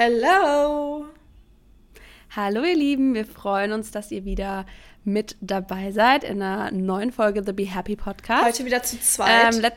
[0.00, 1.06] Hello!
[2.36, 4.64] Hallo ihr Lieben, wir freuen uns, dass ihr wieder
[5.02, 8.44] mit dabei seid in einer neuen Folge The Be Happy Podcast.
[8.44, 9.54] Heute wieder zu zweit.
[9.54, 9.72] Ähm, let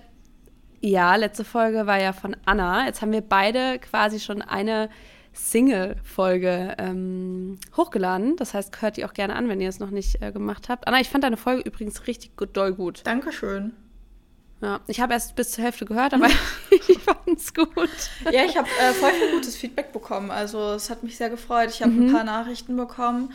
[0.80, 2.86] ja, letzte Folge war ja von Anna.
[2.86, 4.92] Jetzt haben wir beide quasi schon eine
[5.34, 8.36] Single-Folge ähm, hochgeladen.
[8.36, 10.88] Das heißt, hört die auch gerne an, wenn ihr es noch nicht äh, gemacht habt.
[10.88, 13.02] Anna, ich fand deine Folge übrigens richtig doll gut.
[13.06, 13.74] Dankeschön.
[14.62, 16.28] Ja, ich habe erst bis zur Hälfte gehört, aber
[16.70, 17.90] ich fand es gut.
[18.32, 20.32] Ja, ich habe äh, voll viel gutes Feedback bekommen.
[20.32, 21.70] Also es hat mich sehr gefreut.
[21.72, 22.08] Ich habe mhm.
[22.08, 23.34] ein paar Nachrichten bekommen,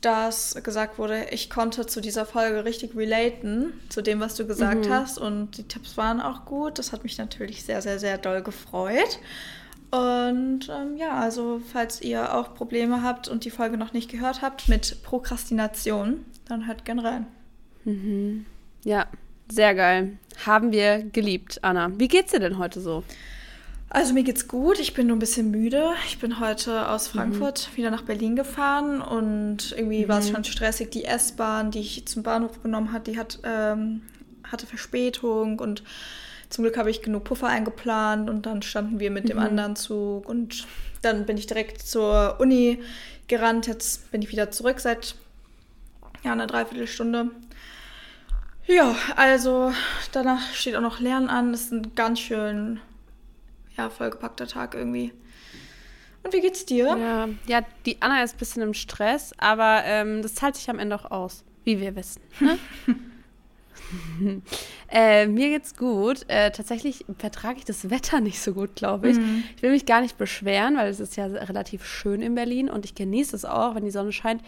[0.00, 4.86] dass gesagt wurde, ich konnte zu dieser Folge richtig relaten, zu dem, was du gesagt
[4.86, 4.92] mhm.
[4.92, 5.18] hast.
[5.18, 6.78] Und die Tipps waren auch gut.
[6.78, 9.18] Das hat mich natürlich sehr, sehr, sehr doll gefreut.
[9.90, 14.42] Und ähm, ja, also falls ihr auch Probleme habt und die Folge noch nicht gehört
[14.42, 17.26] habt mit Prokrastination, dann hört gern rein.
[17.84, 18.46] Mhm.
[18.84, 19.06] Ja,
[19.48, 20.18] sehr geil.
[20.44, 21.90] Haben wir geliebt, Anna.
[21.98, 23.04] Wie geht's dir denn heute so?
[23.88, 24.78] Also mir geht's gut.
[24.80, 25.90] Ich bin nur ein bisschen müde.
[26.06, 27.18] Ich bin heute aus mhm.
[27.18, 27.76] Frankfurt mhm.
[27.76, 30.08] wieder nach Berlin gefahren und irgendwie mhm.
[30.08, 30.90] war es schon stressig.
[30.90, 34.02] Die S-Bahn, die ich zum Bahnhof genommen hat, die hat, ähm,
[34.44, 35.82] hatte Verspätung und
[36.50, 39.28] zum Glück habe ich genug Puffer eingeplant und dann standen wir mit mhm.
[39.28, 40.66] dem anderen Zug und
[41.02, 42.80] dann bin ich direkt zur Uni
[43.28, 43.66] gerannt.
[43.66, 45.14] Jetzt bin ich wieder zurück seit
[46.24, 47.30] ja, einer Dreiviertelstunde.
[48.66, 49.72] Ja, also
[50.12, 51.52] danach steht auch noch Lernen an.
[51.52, 52.80] Das ist ein ganz schön
[53.76, 55.12] ja, vollgepackter Tag irgendwie.
[56.22, 56.96] Und wie geht's dir?
[56.98, 60.80] Ja, ja die Anna ist ein bisschen im Stress, aber ähm, das zahlt sich am
[60.80, 62.20] Ende auch aus, wie wir wissen.
[62.40, 62.58] Ne?
[64.90, 66.24] äh, mir geht's gut.
[66.26, 69.16] Äh, tatsächlich vertrage ich das Wetter nicht so gut, glaube ich.
[69.16, 69.44] Mhm.
[69.54, 72.84] Ich will mich gar nicht beschweren, weil es ist ja relativ schön in Berlin und
[72.84, 74.42] ich genieße es auch, wenn die Sonne scheint.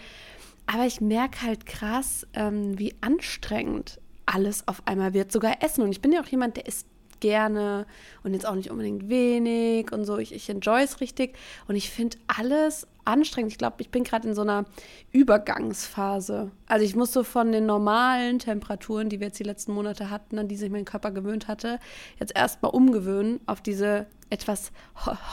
[0.66, 5.82] Aber ich merke halt krass, ähm, wie anstrengend alles auf einmal wird, sogar Essen.
[5.82, 6.86] Und ich bin ja auch jemand, der isst
[7.20, 7.86] gerne
[8.22, 10.18] und jetzt auch nicht unbedingt wenig und so.
[10.18, 13.52] Ich, ich enjoy es richtig und ich finde alles anstrengend.
[13.52, 14.66] Ich glaube, ich bin gerade in so einer
[15.12, 16.50] Übergangsphase.
[16.66, 20.38] Also ich muss so von den normalen Temperaturen, die wir jetzt die letzten Monate hatten,
[20.38, 21.78] an die sich mein Körper gewöhnt hatte,
[22.20, 24.72] jetzt erstmal umgewöhnen auf diese etwas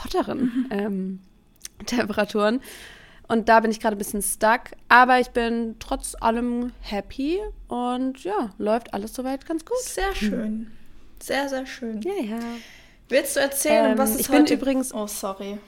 [0.04, 0.66] hotteren mhm.
[0.70, 1.20] ähm,
[1.84, 2.60] Temperaturen.
[3.28, 4.72] Und da bin ich gerade ein bisschen stuck.
[4.88, 9.78] Aber ich bin trotz allem happy und ja, läuft alles soweit ganz gut.
[9.80, 10.70] Sehr schön.
[11.22, 12.00] Sehr, sehr schön.
[12.02, 12.38] Ja, ja.
[13.08, 14.44] Willst du erzählen, ähm, was es ich heute...
[14.44, 14.92] bin übrigens.
[14.92, 15.58] Oh, sorry.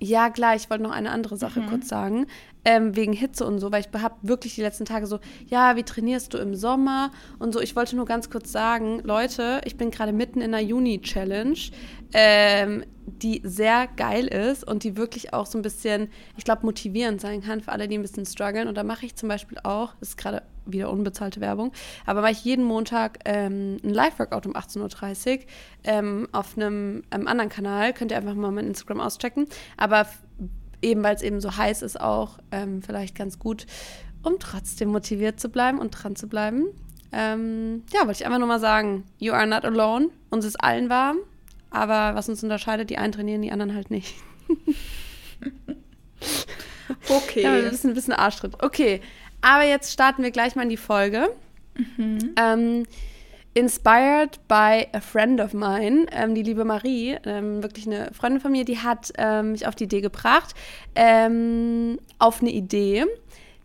[0.00, 1.66] Ja, klar, ich wollte noch eine andere Sache mhm.
[1.68, 2.26] kurz sagen.
[2.64, 5.82] Ähm, wegen Hitze und so, weil ich habe wirklich die letzten Tage so, ja, wie
[5.82, 7.60] trainierst du im Sommer und so.
[7.60, 11.58] Ich wollte nur ganz kurz sagen, Leute, ich bin gerade mitten in einer Juni-Challenge,
[12.12, 17.20] ähm, die sehr geil ist und die wirklich auch so ein bisschen, ich glaube, motivierend
[17.20, 18.68] sein kann für alle, die ein bisschen strugglen.
[18.68, 21.72] Und da mache ich zum Beispiel auch, das ist gerade wieder unbezahlte Werbung,
[22.04, 25.44] aber mache ich jeden Montag ähm, ein Live-Workout um 18.30 Uhr
[25.84, 27.92] ähm, auf einem, einem anderen Kanal.
[27.92, 29.46] Könnt ihr einfach mal mein Instagram auschecken.
[29.76, 30.06] Aber
[30.82, 33.66] eben, weil es eben so heiß ist, auch ähm, vielleicht ganz gut,
[34.22, 36.66] um trotzdem motiviert zu bleiben und dran zu bleiben.
[37.12, 40.10] Ähm, ja, wollte ich einfach nur mal sagen, you are not alone.
[40.30, 41.18] Uns ist allen warm,
[41.70, 44.14] aber was uns unterscheidet, die einen trainieren, die anderen halt nicht.
[47.08, 47.42] okay.
[47.42, 48.62] Ja, ein bisschen, ein bisschen Arschtritt.
[48.62, 49.00] Okay,
[49.40, 51.28] aber jetzt starten wir gleich mal in die Folge.
[51.96, 52.34] Mhm.
[52.36, 52.86] Ähm,
[53.54, 58.52] inspired by a friend of mine, ähm, die liebe Marie, ähm, wirklich eine Freundin von
[58.52, 60.54] mir, die hat ähm, mich auf die Idee gebracht,
[60.94, 63.04] ähm, auf eine Idee,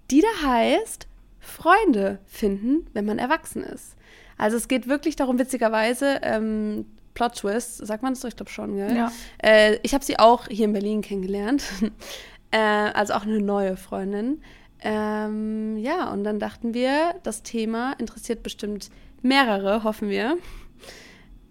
[0.10, 1.08] die da heißt,
[1.40, 3.96] Freunde finden, wenn man erwachsen ist.
[4.38, 8.52] Also es geht wirklich darum, witzigerweise, ähm, Plot Twist, sagt man das doch, ich glaube
[8.52, 8.96] schon, gell?
[8.96, 9.12] Ja.
[9.42, 11.64] Äh, ich habe sie auch hier in Berlin kennengelernt,
[12.52, 14.42] äh, also auch eine neue Freundin.
[14.82, 18.90] Ähm, ja, und dann dachten wir, das Thema interessiert bestimmt
[19.22, 20.38] mehrere, hoffen wir.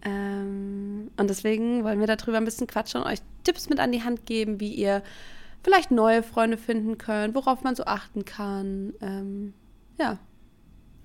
[0.05, 4.03] Ähm, und deswegen wollen wir darüber ein bisschen quatschen und euch Tipps mit an die
[4.03, 5.03] Hand geben, wie ihr
[5.63, 8.95] vielleicht neue Freunde finden könnt, worauf man so achten kann.
[9.01, 9.55] Ähm,
[9.99, 10.19] ja.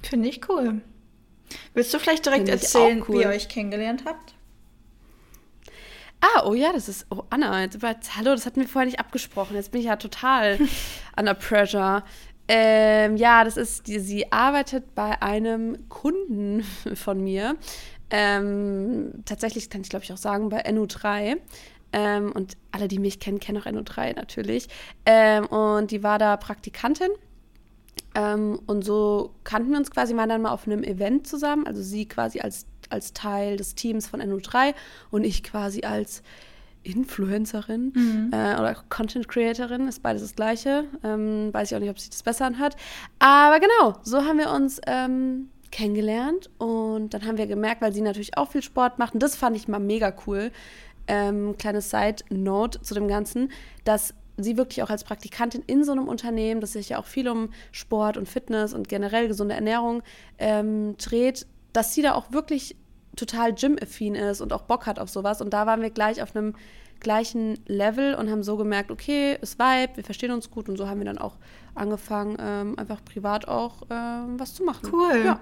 [0.01, 0.81] Finde ich cool.
[1.73, 3.19] Willst du vielleicht direkt erzählen, cool.
[3.19, 4.33] wie ihr euch kennengelernt habt?
[6.21, 7.05] Ah, oh ja, das ist.
[7.11, 7.77] Oh, Anna, jetzt,
[8.17, 9.55] hallo, das hatten wir vorher nicht abgesprochen.
[9.55, 10.57] Jetzt bin ich ja total
[11.17, 12.03] under pressure.
[12.47, 16.63] Ähm, ja, das ist, die, sie arbeitet bei einem Kunden
[16.95, 17.55] von mir.
[18.09, 21.37] Ähm, tatsächlich kann ich, glaube ich, auch sagen, bei NU3.
[21.93, 24.67] Ähm, und alle, die mich kennen, kennen auch NU3 natürlich.
[25.05, 27.09] Ähm, und die war da Praktikantin.
[28.15, 31.67] Ähm, und so kannten wir uns quasi mal dann mal auf einem Event zusammen.
[31.67, 34.73] Also sie quasi als als Teil des Teams von NU3
[35.11, 36.23] und ich quasi als
[36.83, 38.31] Influencerin mhm.
[38.31, 40.85] äh, oder Content Creatorin, ist beides das Gleiche.
[41.03, 42.75] Ähm, weiß ich auch nicht, ob sich das besser anhört.
[43.19, 48.01] Aber genau, so haben wir uns ähm, kennengelernt und dann haben wir gemerkt, weil sie
[48.01, 50.51] natürlich auch viel Sport macht und das fand ich mal mega cool.
[51.07, 53.51] ähm, kleine Side-Note zu dem Ganzen,
[53.85, 57.27] dass sie wirklich auch als Praktikantin in so einem Unternehmen, das sich ja auch viel
[57.27, 60.03] um Sport und Fitness und generell gesunde Ernährung
[60.37, 62.75] ähm, dreht, dass sie da auch wirklich
[63.15, 65.41] total gym-affin ist und auch Bock hat auf sowas.
[65.41, 66.53] Und da waren wir gleich auf einem
[66.99, 70.87] gleichen Level und haben so gemerkt, okay, es Vibe, wir verstehen uns gut und so
[70.87, 71.35] haben wir dann auch
[71.75, 74.89] angefangen, ähm, einfach privat auch ähm, was zu machen.
[74.91, 75.23] Cool.
[75.25, 75.39] Ja.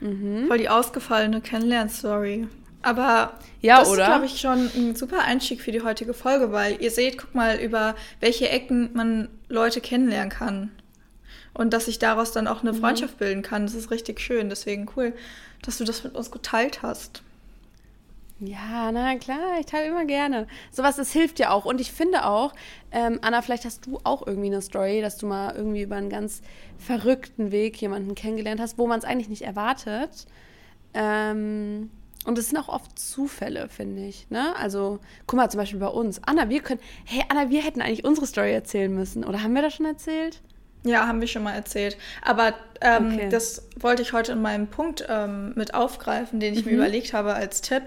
[0.00, 0.46] Mhm.
[0.48, 2.48] Voll die ausgefallene Kennenlern-Story.
[2.82, 4.02] Aber ja, das oder?
[4.02, 7.34] ist, glaube ich, schon ein super Einstieg für die heutige Folge, weil ihr seht, guck
[7.34, 10.70] mal, über welche Ecken man Leute kennenlernen kann.
[11.54, 12.80] Und dass sich daraus dann auch eine mhm.
[12.80, 13.64] Freundschaft bilden kann.
[13.64, 14.48] Das ist richtig schön.
[14.48, 15.14] Deswegen cool,
[15.62, 17.22] dass du das mit uns geteilt hast.
[18.40, 20.48] Ja, na klar, ich teile immer gerne.
[20.72, 21.64] Sowas, das hilft ja auch.
[21.64, 22.52] Und ich finde auch,
[22.90, 26.10] ähm, Anna, vielleicht hast du auch irgendwie eine Story, dass du mal irgendwie über einen
[26.10, 26.42] ganz
[26.76, 30.26] verrückten Weg jemanden kennengelernt hast, wo man es eigentlich nicht erwartet.
[30.94, 31.90] Ähm,
[32.26, 34.28] und es sind auch oft Zufälle, finde ich.
[34.30, 34.54] Ne?
[34.56, 36.20] Also, guck mal, zum Beispiel bei uns.
[36.24, 36.80] Anna, wir können.
[37.04, 39.24] Hey, Anna, wir hätten eigentlich unsere Story erzählen müssen.
[39.24, 40.42] Oder haben wir das schon erzählt?
[40.84, 41.96] Ja, haben wir schon mal erzählt.
[42.22, 43.28] Aber ähm, okay.
[43.30, 46.72] das wollte ich heute in meinem Punkt ähm, mit aufgreifen, den ich mhm.
[46.72, 47.82] mir überlegt habe als Tipp.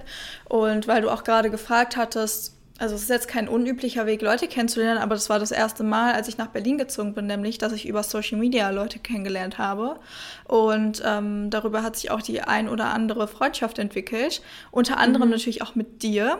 [0.45, 4.47] Und weil du auch gerade gefragt hattest, also es ist jetzt kein unüblicher Weg, Leute
[4.47, 7.73] kennenzulernen, aber das war das erste Mal, als ich nach Berlin gezogen bin, nämlich, dass
[7.73, 9.99] ich über Social Media Leute kennengelernt habe.
[10.45, 14.41] Und ähm, darüber hat sich auch die ein oder andere Freundschaft entwickelt.
[14.71, 15.33] Unter anderem mhm.
[15.33, 16.39] natürlich auch mit dir.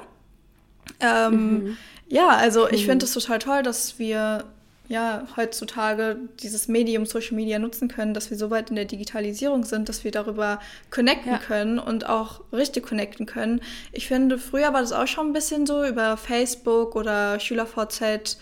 [1.00, 1.78] Ähm, mhm.
[2.08, 4.46] Ja, also ich finde es total toll, dass wir
[4.90, 9.66] ja, heutzutage dieses Medium Social Media nutzen können, dass wir so weit in der Digitalisierung
[9.66, 10.60] sind, dass wir darüber
[10.92, 11.38] connecten ja.
[11.40, 13.62] können und auch richtig connecten können.
[13.92, 18.38] Ich finde, früher war das auch schon ein bisschen so über Facebook oder SchülerVZ,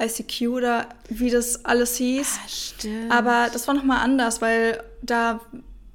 [0.00, 2.38] ICQ oder wie das alles hieß.
[2.44, 3.12] Ah, stimmt.
[3.12, 5.40] Aber das war nochmal anders, weil da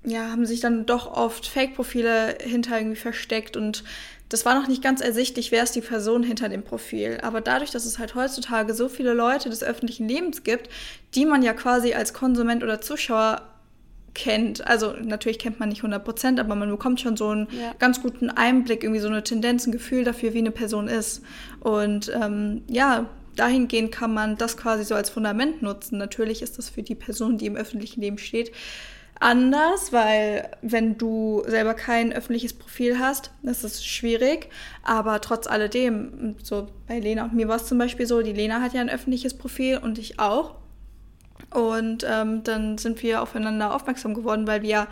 [0.05, 3.85] ja, haben sich dann doch oft Fake-Profile hinter irgendwie versteckt und
[4.33, 7.19] das war noch nicht ganz ersichtlich, wer ist die Person hinter dem Profil.
[7.21, 10.69] Aber dadurch, dass es halt heutzutage so viele Leute des öffentlichen Lebens gibt,
[11.13, 13.43] die man ja quasi als Konsument oder Zuschauer
[14.15, 14.65] kennt.
[14.65, 17.75] Also natürlich kennt man nicht 100 Prozent, aber man bekommt schon so einen ja.
[17.77, 21.21] ganz guten Einblick, irgendwie so eine Tendenz, ein Gefühl dafür, wie eine Person ist.
[21.59, 25.99] Und ähm, ja, dahingehend kann man das quasi so als Fundament nutzen.
[25.99, 28.51] Natürlich ist das für die Person, die im öffentlichen Leben steht,
[29.23, 34.49] anders, weil wenn du selber kein öffentliches Profil hast, das ist schwierig.
[34.83, 38.61] Aber trotz alledem, so bei Lena und mir war es zum Beispiel so, die Lena
[38.61, 40.55] hat ja ein öffentliches Profil und ich auch.
[41.51, 44.87] Und ähm, dann sind wir aufeinander aufmerksam geworden, weil wir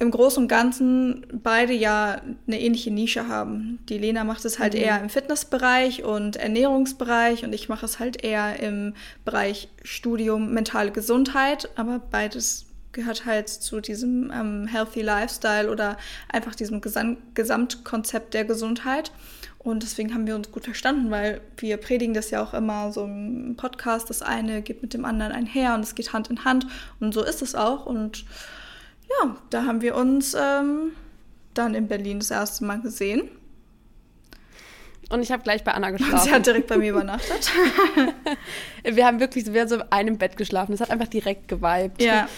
[0.00, 3.80] im Großen und Ganzen beide ja eine ähnliche Nische haben.
[3.88, 4.80] Die Lena macht es halt mhm.
[4.80, 10.92] eher im Fitnessbereich und Ernährungsbereich und ich mache es halt eher im Bereich Studium mentale
[10.92, 12.67] Gesundheit, aber beides
[12.98, 15.96] gehört halt zu diesem ähm, Healthy Lifestyle oder
[16.28, 19.12] einfach diesem Gesam Gesamtkonzept der Gesundheit.
[19.58, 23.04] Und deswegen haben wir uns gut verstanden, weil wir predigen das ja auch immer so
[23.04, 24.10] im Podcast.
[24.10, 26.66] Das eine geht mit dem anderen einher und es geht Hand in Hand.
[26.98, 27.86] Und so ist es auch.
[27.86, 28.24] Und
[29.08, 30.90] ja, da haben wir uns ähm,
[31.54, 33.28] dann in Berlin das erste Mal gesehen.
[35.10, 36.24] Und ich habe gleich bei Anna geschlafen.
[36.24, 37.50] Sie hat direkt bei mir übernachtet.
[38.84, 40.72] wir haben wirklich, wir haben so in einem Bett geschlafen.
[40.72, 42.02] Das hat einfach direkt geweibt.
[42.02, 42.28] Ja.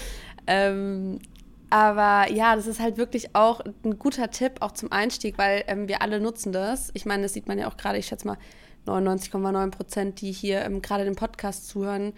[0.46, 1.19] Ähm,
[1.70, 5.87] aber ja, das ist halt wirklich auch ein guter Tipp, auch zum Einstieg, weil ähm,
[5.87, 6.90] wir alle nutzen das.
[6.94, 8.38] Ich meine, das sieht man ja auch gerade, ich schätze mal
[8.87, 12.12] 99,9 Prozent, die hier ähm, gerade den Podcast zuhören,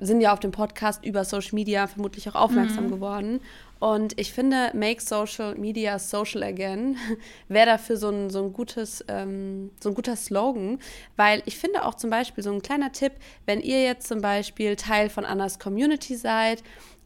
[0.00, 2.90] sind ja auf dem Podcast über Social Media vermutlich auch aufmerksam mhm.
[2.90, 3.40] geworden.
[3.78, 6.96] Und ich finde, Make Social Media Social Again
[7.48, 10.78] wäre dafür so ein, so, ein gutes, ähm, so ein guter Slogan,
[11.16, 13.12] weil ich finde auch zum Beispiel so ein kleiner Tipp,
[13.46, 16.62] wenn ihr jetzt zum Beispiel Teil von Annas Community seid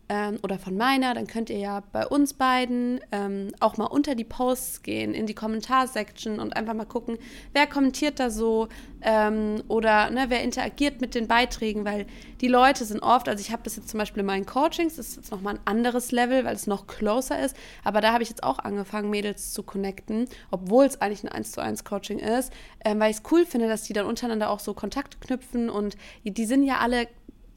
[0.08, 4.14] ähm, oder von meiner, dann könnt ihr ja bei uns beiden ähm, auch mal unter
[4.14, 7.18] die Posts gehen, in die Kommentarsektion und einfach mal gucken,
[7.52, 8.68] wer kommentiert da so
[9.02, 12.06] ähm, oder ne, wer interagiert mit den Beiträgen, weil
[12.40, 15.08] die Leute sind oft, also ich habe das jetzt zum Beispiel in meinen Coachings, das
[15.08, 18.28] ist jetzt nochmal ein anderes Level, weil es noch closer ist, aber da habe ich
[18.28, 22.52] jetzt auch angefangen, Mädels zu connecten, obwohl es eigentlich ein 1 zu 1 Coaching ist,
[22.84, 25.96] ähm, weil ich es cool finde, dass die dann untereinander auch so Kontakt knüpfen und
[26.24, 27.08] die sind ja alle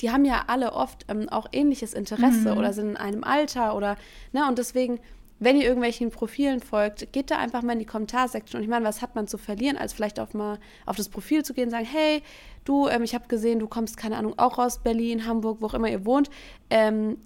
[0.02, 2.58] die haben ja alle oft ähm, auch ähnliches Interesse mhm.
[2.58, 3.98] oder sind in einem Alter oder,
[4.32, 5.00] ne, und deswegen,
[5.40, 8.60] wenn ihr irgendwelchen Profilen folgt, geht da einfach mal in die Kommentarsektion.
[8.60, 11.44] Und ich meine, was hat man zu verlieren, als vielleicht auf mal auf das Profil
[11.44, 12.24] zu gehen und sagen, hey,
[12.66, 15.74] du, ähm, ich habe gesehen, du kommst, keine Ahnung, auch aus Berlin, Hamburg, wo auch
[15.74, 16.30] immer ihr wohnt.
[16.70, 17.18] Ähm,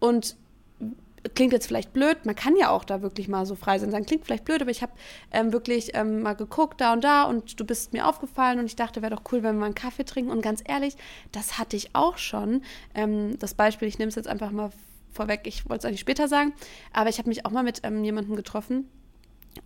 [0.00, 0.36] und
[1.34, 4.24] klingt jetzt vielleicht blöd, man kann ja auch da wirklich mal so frei sein, klingt
[4.24, 4.92] vielleicht blöd, aber ich habe
[5.32, 8.76] ähm, wirklich ähm, mal geguckt, da und da und du bist mir aufgefallen und ich
[8.76, 10.96] dachte, wäre doch cool, wenn wir mal einen Kaffee trinken und ganz ehrlich,
[11.32, 12.62] das hatte ich auch schon.
[12.94, 14.70] Ähm, das Beispiel, ich nehme es jetzt einfach mal
[15.12, 16.52] vorweg, ich wollte es eigentlich später sagen,
[16.92, 18.88] aber ich habe mich auch mal mit ähm, jemandem getroffen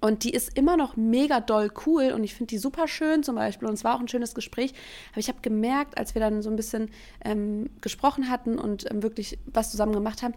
[0.01, 3.35] Und die ist immer noch mega doll cool und ich finde die super schön zum
[3.35, 3.67] Beispiel.
[3.67, 4.73] Und es war auch ein schönes Gespräch.
[5.11, 6.91] Aber ich habe gemerkt, als wir dann so ein bisschen
[7.25, 10.35] ähm, gesprochen hatten und ähm, wirklich was zusammen gemacht haben,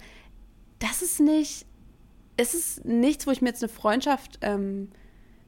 [0.83, 1.65] das ist nicht,
[2.35, 4.89] es ist nichts, wo ich mir jetzt eine Freundschaft ähm,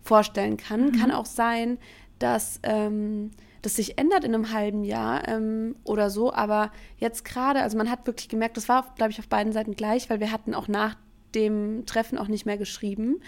[0.02, 0.88] vorstellen kann.
[0.88, 0.92] Mhm.
[0.94, 1.78] Kann auch sein,
[2.20, 6.32] dass ähm, das sich ändert in einem halben Jahr ähm, oder so.
[6.32, 9.76] Aber jetzt gerade, also man hat wirklich gemerkt, das war, glaube ich, auf beiden Seiten
[9.76, 10.96] gleich, weil wir hatten auch nach
[11.34, 13.20] dem Treffen auch nicht mehr geschrieben.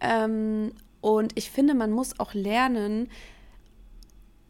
[0.00, 3.08] Ähm, und ich finde, man muss auch lernen,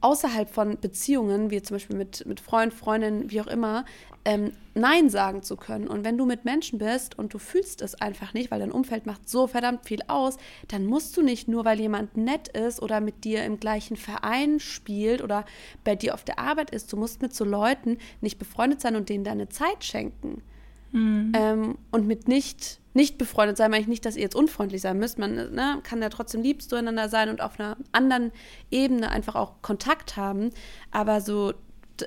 [0.06, 3.84] außerhalb von Beziehungen, wie zum Beispiel mit, mit Freund, Freundin, wie auch immer,
[4.24, 5.88] ähm, Nein sagen zu können.
[5.88, 9.04] Und wenn du mit Menschen bist und du fühlst es einfach nicht, weil dein Umfeld
[9.04, 10.36] macht so verdammt viel aus,
[10.68, 14.60] dann musst du nicht nur, weil jemand nett ist oder mit dir im gleichen Verein
[14.60, 15.44] spielt oder
[15.82, 19.08] bei dir auf der Arbeit ist, du musst mit so Leuten nicht befreundet sein und
[19.08, 20.40] denen deine Zeit schenken.
[20.92, 21.32] Mhm.
[21.34, 24.98] Ähm, und mit nicht, nicht befreundet sein, meine ich nicht, dass ihr jetzt unfreundlich sein
[24.98, 25.18] müsst.
[25.18, 28.32] Man ne, kann ja trotzdem lieb zueinander sein und auf einer anderen
[28.70, 30.50] Ebene einfach auch Kontakt haben.
[30.90, 31.52] Aber so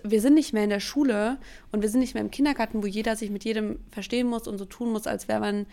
[0.04, 1.38] wir sind nicht mehr in der Schule
[1.72, 4.58] und wir sind nicht mehr im Kindergarten, wo jeder sich mit jedem verstehen muss und
[4.58, 5.66] so tun muss, als wäre man,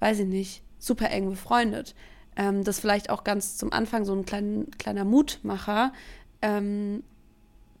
[0.00, 1.94] weiß ich nicht, super eng befreundet.
[2.36, 5.92] Ähm, das vielleicht auch ganz zum Anfang so ein klein, kleiner Mutmacher.
[6.42, 7.02] Ähm,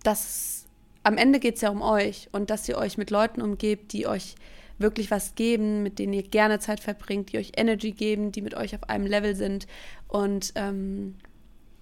[0.02, 0.66] dass
[1.02, 4.06] am Ende geht es ja um euch und dass ihr euch mit Leuten umgebt, die
[4.06, 4.34] euch
[4.80, 8.54] wirklich was geben, mit denen ihr gerne Zeit verbringt, die euch Energy geben, die mit
[8.54, 9.66] euch auf einem Level sind
[10.08, 11.16] und ähm,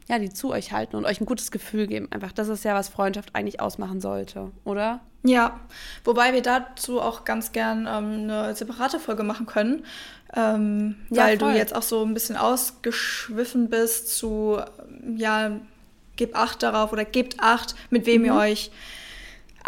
[0.09, 2.09] ja, die zu euch halten und euch ein gutes Gefühl geben.
[2.11, 5.01] Einfach, das ist ja, was Freundschaft eigentlich ausmachen sollte, oder?
[5.23, 5.61] Ja,
[6.05, 9.85] wobei wir dazu auch ganz gern ähm, eine separate Folge machen können,
[10.35, 11.53] ähm, ja, weil voll.
[11.53, 14.61] du jetzt auch so ein bisschen ausgeschwiffen bist zu,
[15.17, 15.61] ja,
[16.17, 18.27] gebt Acht darauf oder gebt Acht, mit wem mhm.
[18.27, 18.71] ihr euch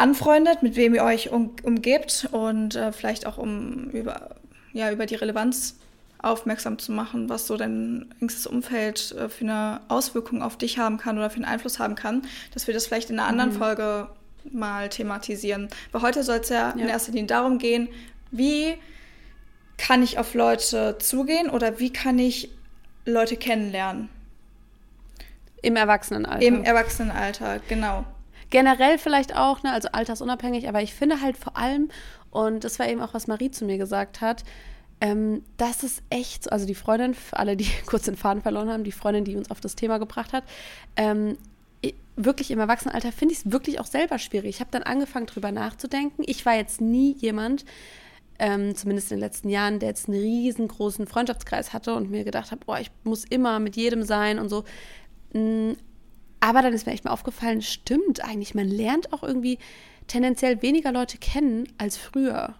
[0.00, 4.30] anfreundet, mit wem ihr euch um, umgebt und äh, vielleicht auch um über,
[4.73, 5.76] ja, über die Relevanz
[6.19, 10.97] aufmerksam zu machen, was so dein engstes Umfeld äh, für eine Auswirkung auf dich haben
[10.97, 13.59] kann oder für einen Einfluss haben kann, dass wir das vielleicht in einer anderen mhm.
[13.59, 14.09] Folge
[14.50, 15.69] mal thematisieren.
[15.92, 17.88] Weil heute soll es ja, ja in erster Linie darum gehen,
[18.30, 18.75] wie
[19.76, 22.50] kann ich auf Leute zugehen oder wie kann ich
[23.04, 24.09] Leute kennenlernen?
[25.62, 26.45] Im Erwachsenenalter.
[26.45, 28.04] Im Erwachsenenalter, genau.
[28.50, 31.88] Generell vielleicht auch, ne, also altersunabhängig, aber ich finde halt vor allem,
[32.30, 34.45] und das war eben auch, was Marie zu mir gesagt hat,
[35.00, 38.92] ähm, das ist echt, also die Freundin, alle, die kurz den Faden verloren haben, die
[38.92, 40.45] Freundin, die uns auf das Thema gebracht hat,
[40.97, 41.37] ähm,
[42.25, 44.57] wirklich im Erwachsenenalter finde ich es wirklich auch selber schwierig.
[44.57, 46.23] Ich habe dann angefangen, drüber nachzudenken.
[46.26, 47.64] Ich war jetzt nie jemand,
[48.38, 52.50] ähm, zumindest in den letzten Jahren, der jetzt einen riesengroßen Freundschaftskreis hatte und mir gedacht
[52.50, 54.64] habe, boah, ich muss immer mit jedem sein und so.
[56.41, 59.59] Aber dann ist mir echt mal aufgefallen, stimmt eigentlich, man lernt auch irgendwie
[60.07, 62.55] tendenziell weniger Leute kennen als früher.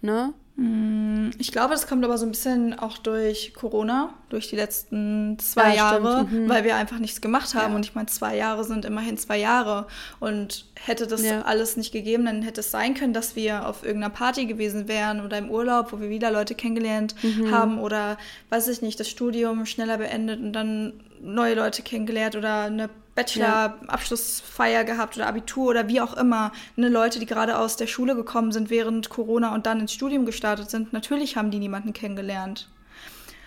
[0.00, 0.34] Ne?
[0.56, 5.38] Mm, ich glaube, das kommt aber so ein bisschen auch durch Corona, durch die letzten
[5.38, 6.48] zwei ja, Jahre, mhm.
[6.48, 7.70] weil wir einfach nichts gemacht haben.
[7.70, 7.76] Ja.
[7.76, 9.86] Und ich meine, zwei Jahre sind immerhin zwei Jahre.
[10.20, 11.42] Und hätte das ja.
[11.42, 15.24] alles nicht gegeben, dann hätte es sein können, dass wir auf irgendeiner Party gewesen wären
[15.24, 17.50] oder im Urlaub, wo wir wieder Leute kennengelernt mhm.
[17.50, 18.18] haben oder,
[18.50, 24.80] weiß ich nicht, das Studium schneller beendet und dann neue Leute kennengelernt oder eine Bachelor-Abschlussfeier
[24.80, 24.82] ja.
[24.82, 26.52] gehabt oder Abitur oder wie auch immer.
[26.76, 30.24] Ne, Leute, die gerade aus der Schule gekommen sind während Corona und dann ins Studium
[30.24, 32.68] gestartet sind, natürlich haben die niemanden kennengelernt.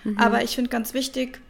[0.04, 0.18] Mhm.
[0.18, 1.42] Aber ich finde ganz wichtig,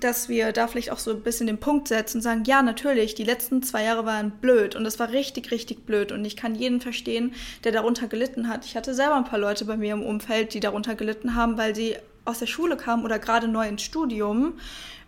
[0.00, 3.14] dass wir da vielleicht auch so ein bisschen den Punkt setzen und sagen, ja, natürlich,
[3.14, 6.54] die letzten zwei Jahre waren blöd und es war richtig, richtig blöd und ich kann
[6.54, 7.34] jeden verstehen,
[7.64, 8.64] der darunter gelitten hat.
[8.64, 11.74] Ich hatte selber ein paar Leute bei mir im Umfeld, die darunter gelitten haben, weil
[11.74, 14.54] sie aus der Schule kamen oder gerade neu ins Studium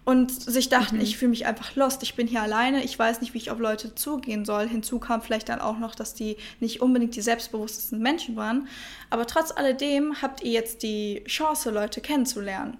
[0.08, 1.02] und sich dachten, mhm.
[1.02, 3.58] ich fühle mich einfach lost, ich bin hier alleine, ich weiß nicht, wie ich auf
[3.58, 4.66] Leute zugehen soll.
[4.66, 8.68] Hinzu kam vielleicht dann auch noch, dass die nicht unbedingt die selbstbewusstesten Menschen waren.
[9.10, 12.78] Aber trotz alledem habt ihr jetzt die Chance, Leute kennenzulernen.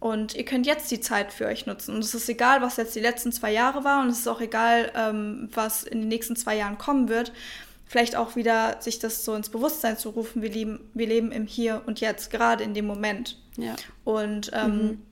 [0.00, 1.94] Und ihr könnt jetzt die Zeit für euch nutzen.
[1.94, 4.02] Und es ist egal, was jetzt die letzten zwei Jahre war.
[4.02, 7.32] Und es ist auch egal, ähm, was in den nächsten zwei Jahren kommen wird.
[7.86, 11.46] Vielleicht auch wieder sich das so ins Bewusstsein zu rufen, wir leben, wir leben im
[11.46, 13.38] Hier und Jetzt, gerade in dem Moment.
[13.56, 13.76] Ja.
[14.04, 15.02] Und ähm, mhm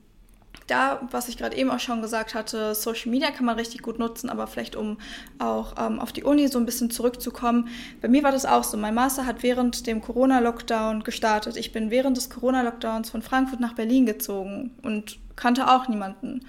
[0.67, 3.99] da, was ich gerade eben auch schon gesagt hatte, Social Media kann man richtig gut
[3.99, 4.99] nutzen, aber vielleicht um
[5.39, 7.69] auch ähm, auf die Uni so ein bisschen zurückzukommen.
[8.01, 8.77] Bei mir war das auch so.
[8.77, 11.57] Mein Master hat während dem Corona-Lockdown gestartet.
[11.57, 16.41] Ich bin während des Corona-Lockdowns von Frankfurt nach Berlin gezogen und kannte auch niemanden.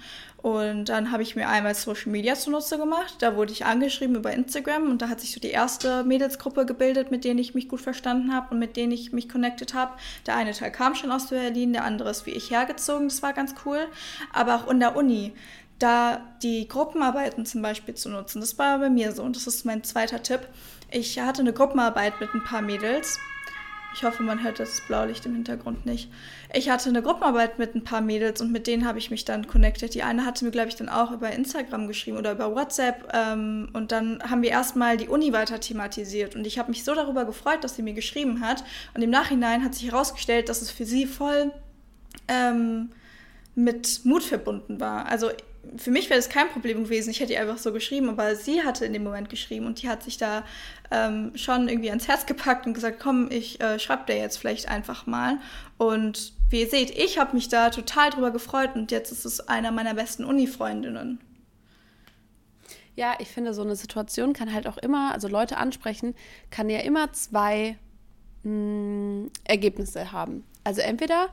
[0.48, 3.16] Und dann habe ich mir einmal Social Media zunutze gemacht.
[3.18, 7.10] Da wurde ich angeschrieben über Instagram und da hat sich so die erste Mädelsgruppe gebildet,
[7.10, 9.92] mit denen ich mich gut verstanden habe und mit denen ich mich connected habe.
[10.26, 13.08] Der eine Teil kam schon aus Berlin, der andere ist wie ich hergezogen.
[13.08, 13.86] Das war ganz cool.
[14.32, 15.34] Aber auch in der Uni,
[15.78, 19.66] da die Gruppenarbeiten zum Beispiel zu nutzen, das war bei mir so und das ist
[19.66, 20.48] mein zweiter Tipp.
[20.90, 23.18] Ich hatte eine Gruppenarbeit mit ein paar Mädels
[23.94, 26.10] Ich hoffe, man hört das Blaulicht im Hintergrund nicht.
[26.52, 29.46] Ich hatte eine Gruppenarbeit mit ein paar Mädels und mit denen habe ich mich dann
[29.46, 29.94] connected.
[29.94, 33.10] Die eine hatte mir, glaube ich, dann auch über Instagram geschrieben oder über WhatsApp.
[33.12, 36.36] Ähm, und dann haben wir erstmal die Uni weiter thematisiert.
[36.36, 38.62] Und ich habe mich so darüber gefreut, dass sie mir geschrieben hat.
[38.94, 41.50] Und im Nachhinein hat sich herausgestellt, dass es für sie voll
[42.28, 42.90] ähm,
[43.54, 45.06] mit Mut verbunden war.
[45.06, 45.30] Also
[45.76, 47.10] für mich wäre das kein Problem gewesen.
[47.10, 49.88] Ich hätte ihr einfach so geschrieben, aber sie hatte in dem Moment geschrieben und die
[49.88, 50.44] hat sich da
[50.90, 54.68] ähm, schon irgendwie ans Herz gepackt und gesagt, komm, ich äh, schreibe dir jetzt vielleicht
[54.68, 55.38] einfach mal.
[55.76, 59.40] Und wie ihr seht, ich habe mich da total drüber gefreut und jetzt ist es
[59.40, 61.20] einer meiner besten Uni-Freundinnen.
[62.96, 66.14] Ja, ich finde, so eine Situation kann halt auch immer, also Leute ansprechen,
[66.50, 67.78] kann ja immer zwei
[68.42, 70.44] mh, mm, Ergebnisse haben.
[70.64, 71.28] Also entweder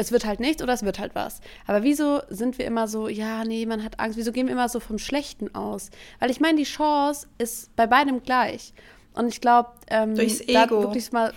[0.00, 1.42] es wird halt nichts oder es wird halt was.
[1.66, 4.70] Aber wieso sind wir immer so, ja, nee, man hat Angst, wieso gehen wir immer
[4.70, 5.90] so vom Schlechten aus?
[6.20, 8.72] Weil ich meine, die Chance ist bei beidem gleich.
[9.12, 10.80] Und ich glaube, ähm, durchs Ego.
[10.80, 11.34] wirklich mal,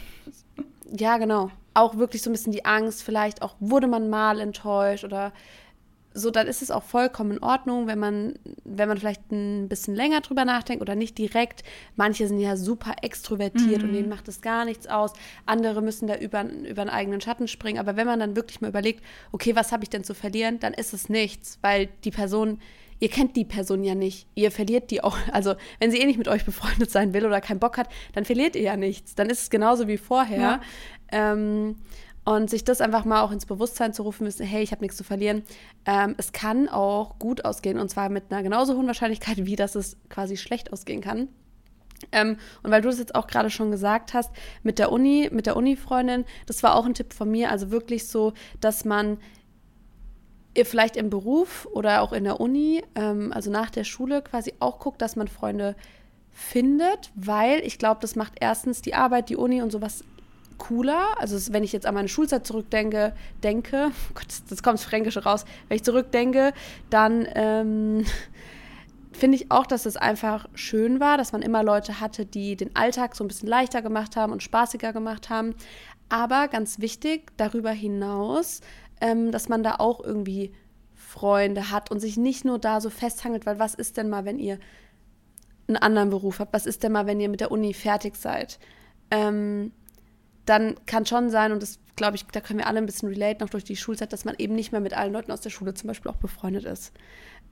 [0.97, 1.51] ja, genau.
[1.73, 5.33] Auch wirklich so ein bisschen die Angst, vielleicht auch wurde man mal enttäuscht oder
[6.13, 9.95] so, dann ist es auch vollkommen in Ordnung, wenn man, wenn man vielleicht ein bisschen
[9.95, 11.63] länger drüber nachdenkt oder nicht direkt.
[11.95, 13.87] Manche sind ja super extrovertiert mhm.
[13.87, 15.13] und denen macht es gar nichts aus.
[15.45, 17.79] Andere müssen da über, über einen eigenen Schatten springen.
[17.79, 20.73] Aber wenn man dann wirklich mal überlegt, okay, was habe ich denn zu verlieren, dann
[20.73, 22.59] ist es nichts, weil die Person,
[22.99, 24.27] ihr kennt die Person ja nicht.
[24.35, 25.17] Ihr verliert die auch.
[25.31, 28.25] Also, wenn sie eh nicht mit euch befreundet sein will oder keinen Bock hat, dann
[28.25, 29.15] verliert ihr ja nichts.
[29.15, 30.39] Dann ist es genauso wie vorher.
[30.39, 30.61] Ja.
[31.11, 31.75] Ähm,
[32.25, 34.97] und sich das einfach mal auch ins Bewusstsein zu rufen müssen, hey, ich habe nichts
[34.97, 35.43] zu verlieren.
[35.85, 39.75] Ähm, es kann auch gut ausgehen und zwar mit einer genauso hohen Wahrscheinlichkeit, wie dass
[39.75, 41.27] es quasi schlecht ausgehen kann.
[42.11, 45.45] Ähm, und weil du das jetzt auch gerade schon gesagt hast, mit der Uni, mit
[45.45, 49.17] der Uni-Freundin, das war auch ein Tipp von mir, also wirklich so, dass man
[50.63, 54.79] vielleicht im Beruf oder auch in der Uni, ähm, also nach der Schule quasi auch
[54.79, 55.75] guckt, dass man Freunde
[56.29, 60.03] findet, weil ich glaube, das macht erstens die Arbeit, die Uni und sowas
[60.57, 61.19] cooler.
[61.19, 65.23] Also wenn ich jetzt an meine Schulzeit zurückdenke, denke, oh Gott, das kommt das Fränkische
[65.23, 66.53] raus, wenn ich zurückdenke,
[66.89, 68.05] dann ähm,
[69.11, 72.75] finde ich auch, dass es einfach schön war, dass man immer Leute hatte, die den
[72.75, 75.55] Alltag so ein bisschen leichter gemacht haben und spaßiger gemacht haben.
[76.09, 78.61] Aber ganz wichtig, darüber hinaus,
[79.01, 80.53] ähm, dass man da auch irgendwie
[80.95, 84.39] Freunde hat und sich nicht nur da so festhangelt, weil was ist denn mal, wenn
[84.39, 84.59] ihr
[85.67, 86.53] einen anderen Beruf habt?
[86.53, 88.59] Was ist denn mal, wenn ihr mit der Uni fertig seid?
[89.11, 89.71] Ähm,
[90.45, 93.43] dann kann schon sein, und das glaube ich, da können wir alle ein bisschen relate
[93.43, 95.73] noch durch die Schulzeit, dass man eben nicht mehr mit allen Leuten aus der Schule
[95.73, 96.91] zum Beispiel auch befreundet ist.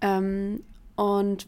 [0.02, 0.64] Ähm,
[0.96, 1.48] und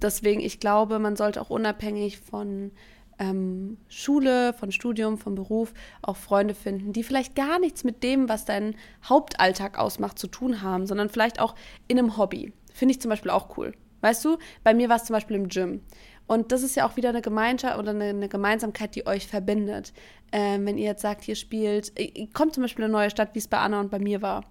[0.00, 2.72] deswegen, ich glaube, man sollte auch unabhängig von
[3.18, 8.28] ähm, Schule, von Studium, vom Beruf auch Freunde finden, die vielleicht gar nichts mit dem,
[8.28, 8.74] was dein
[9.04, 11.54] Hauptalltag ausmacht, zu tun haben, sondern vielleicht auch
[11.86, 12.52] in einem Hobby.
[12.72, 13.74] Finde ich zum Beispiel auch cool.
[14.00, 15.82] Weißt du, bei mir war es zum Beispiel im Gym.
[16.30, 19.92] Und das ist ja auch wieder eine Gemeinschaft oder eine, eine Gemeinsamkeit, die euch verbindet.
[20.30, 21.92] Ähm, wenn ihr jetzt sagt, ihr spielt,
[22.32, 24.44] kommt zum Beispiel eine neue Stadt, wie es bei Anna und bei mir war.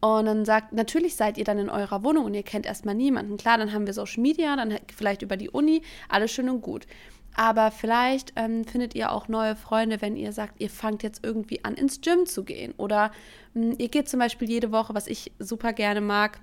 [0.00, 3.36] Und dann sagt, natürlich seid ihr dann in eurer Wohnung und ihr kennt erstmal niemanden.
[3.36, 6.88] Klar, dann haben wir Social Media, dann vielleicht über die Uni, alles schön und gut.
[7.36, 11.64] Aber vielleicht ähm, findet ihr auch neue Freunde, wenn ihr sagt, ihr fangt jetzt irgendwie
[11.64, 12.74] an, ins Gym zu gehen.
[12.78, 13.12] Oder
[13.54, 16.40] mh, hm, ihr geht zum Beispiel jede Woche, was ich super gerne mag,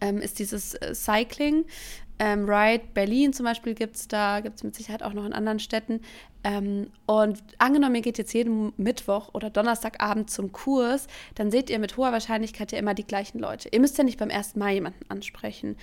[0.00, 1.64] ähm, ist dieses äh, Cycling.
[2.24, 5.32] Ähm, Ride Berlin zum Beispiel gibt es da, gibt es mit Sicherheit auch noch in
[5.32, 6.02] anderen Städten.
[6.44, 11.80] Ähm, und angenommen, ihr geht jetzt jeden Mittwoch oder Donnerstagabend zum Kurs, dann seht ihr
[11.80, 13.70] mit hoher Wahrscheinlichkeit ja immer die gleichen Leute.
[13.72, 15.76] Ihr müsst ja nicht beim ersten Mal jemanden ansprechen.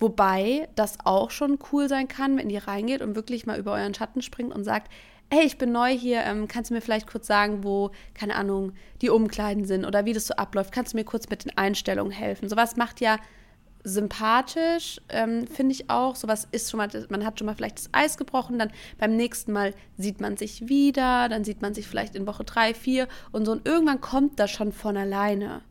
[0.00, 3.92] Wobei das auch schon cool sein kann, wenn ihr reingeht und wirklich mal über euren
[3.92, 4.90] Schatten springt und sagt,
[5.30, 8.72] hey, ich bin neu hier, ähm, kannst du mir vielleicht kurz sagen, wo, keine Ahnung,
[9.02, 10.72] die Umkleiden sind oder wie das so abläuft?
[10.72, 12.48] Kannst du mir kurz mit den Einstellungen helfen?
[12.48, 13.18] Sowas macht ja
[13.84, 16.16] sympathisch, ähm, finde ich auch.
[16.16, 19.52] Sowas ist schon mal, man hat schon mal vielleicht das Eis gebrochen, dann beim nächsten
[19.52, 23.44] Mal sieht man sich wieder, dann sieht man sich vielleicht in Woche drei, vier und
[23.44, 23.52] so.
[23.52, 25.62] Und irgendwann kommt das schon von alleine,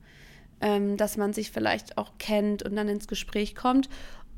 [0.60, 3.90] ähm, dass man sich vielleicht auch kennt und dann ins Gespräch kommt.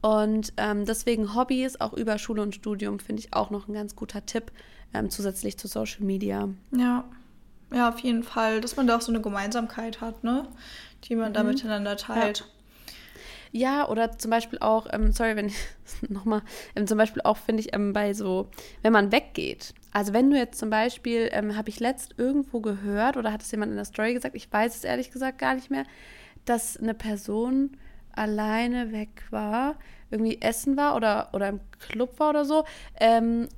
[0.02, 3.96] Und ähm, deswegen Hobbys, auch über Schule und Studium, finde ich auch noch ein ganz
[3.96, 4.52] guter Tipp,
[4.94, 6.50] ähm, zusätzlich zu Social Media.
[6.72, 7.06] Ja.
[7.74, 10.48] Ja, auf jeden Fall, dass man da auch so eine Gemeinsamkeit hat, ne?
[11.06, 11.50] Die man da mhm.
[11.50, 12.40] miteinander teilt.
[12.40, 12.46] Ja.
[13.56, 15.56] Ja, oder zum Beispiel auch, ähm, sorry, wenn ich
[16.10, 16.42] nochmal,
[16.76, 18.50] ähm, zum Beispiel auch finde ich ähm, bei so,
[18.82, 19.76] wenn man weggeht.
[19.92, 23.52] Also wenn du jetzt zum Beispiel, ähm, habe ich letzt irgendwo gehört oder hat es
[23.52, 25.86] jemand in der Story gesagt, ich weiß es ehrlich gesagt gar nicht mehr,
[26.46, 27.78] dass eine Person
[28.12, 29.76] alleine weg war,
[30.10, 32.66] irgendwie essen war oder, oder im Club war oder so.
[33.00, 33.50] Ähm,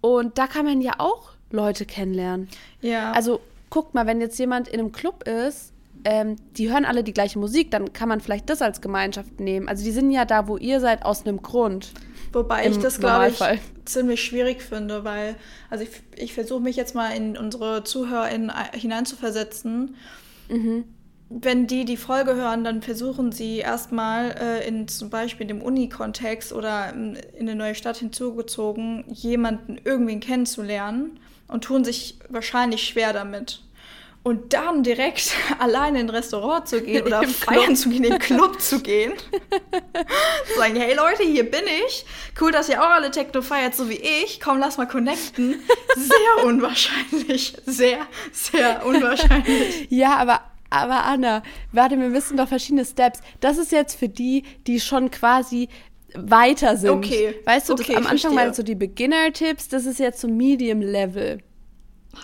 [0.00, 2.48] und da kann man ja auch Leute kennenlernen.
[2.80, 3.12] Ja.
[3.12, 3.40] Also
[3.70, 5.73] guck mal, wenn jetzt jemand in einem Club ist
[6.04, 9.68] ähm, die hören alle die gleiche Musik, dann kann man vielleicht das als Gemeinschaft nehmen.
[9.68, 11.92] Also die sind ja da, wo ihr seid, aus einem Grund.
[12.32, 13.40] Wobei ich das, glaube ich,
[13.84, 15.36] ziemlich schwierig finde, weil,
[15.70, 18.26] also ich, ich versuche mich jetzt mal in unsere Zuhörer
[18.72, 19.94] hineinzuversetzen.
[20.48, 20.84] Mhm.
[21.30, 26.52] Wenn die die Folge hören, dann versuchen sie erstmal äh, in zum Beispiel dem Uni-Kontext
[26.52, 33.12] oder in, in eine neue Stadt hinzugezogen, jemanden irgendwen kennenzulernen und tun sich wahrscheinlich schwer
[33.12, 33.62] damit.
[34.24, 38.18] Und dann direkt alleine in ein Restaurant zu gehen oder feiern zu gehen, in den
[38.18, 39.12] Club zu gehen.
[40.56, 42.04] sagen, hey Leute, hier bin ich.
[42.40, 44.40] Cool, dass ihr auch alle Techno feiert, so wie ich.
[44.40, 45.62] Komm, lass mal connecten.
[45.94, 47.54] Sehr unwahrscheinlich.
[47.66, 47.98] Sehr,
[48.32, 49.86] sehr unwahrscheinlich.
[49.90, 53.20] ja, aber aber Anna, warte, wir wissen doch verschiedene Steps.
[53.38, 55.68] Das ist jetzt für die, die schon quasi
[56.14, 56.90] weiter sind.
[56.90, 57.34] Okay.
[57.44, 61.38] Weißt du, okay, das, am Anfang mal so die Beginner-Tipps, das ist jetzt so Medium-Level.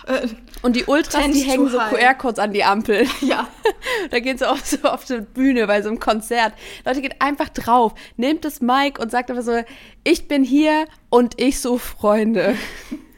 [0.05, 0.27] Äh,
[0.61, 3.07] und die Ultras, die hängen so QR-Codes an die Ampel.
[3.21, 3.47] Ja.
[4.11, 6.53] da gehen sie auch so auf die Bühne bei so einem Konzert.
[6.85, 9.61] Leute, geht einfach drauf, nehmt das Mic und sagt einfach so,
[10.03, 12.55] ich bin hier und ich suche Freunde.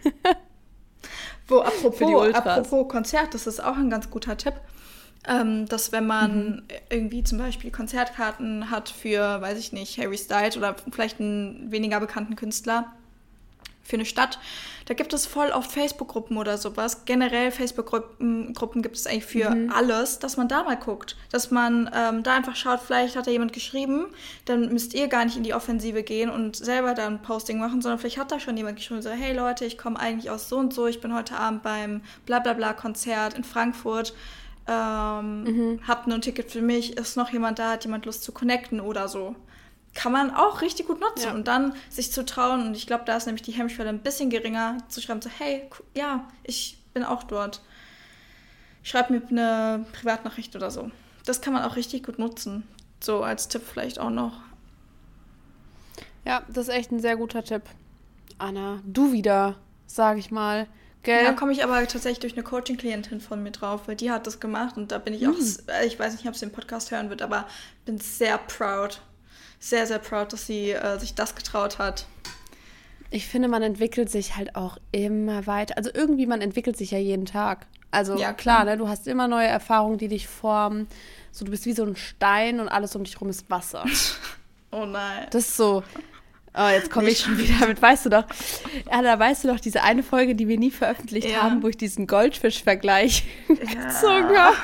[1.47, 4.55] Wo, apropos, apropos Konzert, das ist auch ein ganz guter Tipp.
[5.25, 6.63] Ähm, dass wenn man mhm.
[6.89, 12.01] irgendwie zum Beispiel Konzertkarten hat für, weiß ich nicht, Harry Styles oder vielleicht einen weniger
[12.01, 12.91] bekannten Künstler,
[13.83, 14.39] für eine Stadt.
[14.85, 17.05] Da gibt es voll oft Facebook-Gruppen oder sowas.
[17.05, 19.71] Generell Facebook-Gruppen Gruppen gibt es eigentlich für mhm.
[19.71, 21.15] alles, dass man da mal guckt.
[21.31, 24.07] Dass man ähm, da einfach schaut, vielleicht hat da jemand geschrieben,
[24.45, 27.81] dann müsst ihr gar nicht in die Offensive gehen und selber dann ein Posting machen,
[27.81, 30.57] sondern vielleicht hat da schon jemand geschrieben, so, hey Leute, ich komme eigentlich aus so
[30.57, 34.13] und so, ich bin heute Abend beim Blablabla-Konzert in Frankfurt.
[34.65, 35.79] Ähm, mhm.
[35.87, 38.79] Habt nur ein Ticket für mich, ist noch jemand da, hat jemand Lust zu connecten
[38.79, 39.35] oder so
[39.93, 41.27] kann man auch richtig gut nutzen.
[41.27, 41.33] Ja.
[41.33, 44.29] Und dann sich zu trauen, und ich glaube, da ist nämlich die Hemmschwelle ein bisschen
[44.29, 47.61] geringer, zu schreiben, so, hey, ja, ich bin auch dort.
[48.81, 50.91] Schreib mir eine Privatnachricht oder so.
[51.25, 52.67] Das kann man auch richtig gut nutzen.
[52.99, 54.33] So als Tipp vielleicht auch noch.
[56.25, 57.63] Ja, das ist echt ein sehr guter Tipp.
[58.37, 60.67] Anna, du wieder, sag ich mal.
[61.03, 61.25] Gell?
[61.25, 64.39] Da komme ich aber tatsächlich durch eine Coaching-Klientin von mir drauf, weil die hat das
[64.39, 65.57] gemacht und da bin ich auch, hm.
[65.85, 67.45] ich weiß nicht, ob sie den Podcast hören wird, aber
[67.85, 69.01] bin sehr proud
[69.63, 72.05] sehr, sehr proud, dass sie äh, sich das getraut hat.
[73.11, 75.77] Ich finde, man entwickelt sich halt auch immer weiter.
[75.77, 77.65] Also irgendwie, man entwickelt sich ja jeden Tag.
[77.89, 80.87] Also ja, klar, ne, du hast immer neue Erfahrungen, die dich formen.
[81.31, 83.85] So, du bist wie so ein Stein und alles um dich herum ist Wasser.
[84.71, 85.27] oh nein.
[85.31, 85.83] Das ist so.
[86.55, 88.25] Oh, jetzt komme ich schon wieder mit, weißt du doch,
[88.91, 91.41] ja, da weißt du doch, diese eine Folge, die wir nie veröffentlicht ja.
[91.41, 93.55] haben, wo ich diesen Goldfisch-Vergleich ja.
[93.55, 94.57] gezogen habe.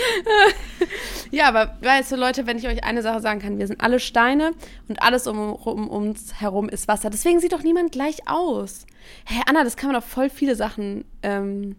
[1.30, 4.00] ja, aber weißt du, Leute, wenn ich euch eine Sache sagen kann, wir sind alle
[4.00, 4.52] Steine
[4.88, 7.10] und alles um, um, uns herum ist Wasser.
[7.10, 8.86] Deswegen sieht doch niemand gleich aus.
[9.26, 11.04] Hä, hey, Anna, das kann man auf voll viele Sachen.
[11.22, 11.76] Ähm,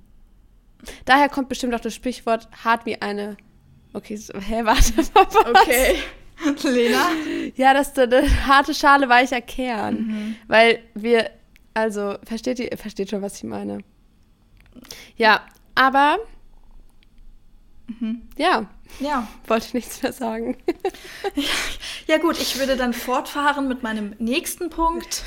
[1.05, 3.37] daher kommt bestimmt auch das Sprichwort hart wie eine.
[3.93, 5.05] Okay, so, hä, warte mal.
[5.13, 5.35] Was?
[5.35, 5.95] Okay.
[6.63, 7.11] Lena?
[7.55, 9.95] Ja, das ist eine harte Schale weicher Kern.
[9.95, 10.35] Mhm.
[10.47, 11.29] Weil wir,
[11.73, 13.79] also, versteht ihr, versteht schon, was ich meine?
[15.17, 15.41] Ja,
[15.75, 16.19] aber
[17.89, 18.21] Mhm.
[18.37, 18.67] Ja.
[18.99, 19.27] Ja.
[19.47, 20.57] Wollte nichts mehr sagen.
[22.07, 25.23] ja, gut, ich würde dann fortfahren mit meinem nächsten Punkt.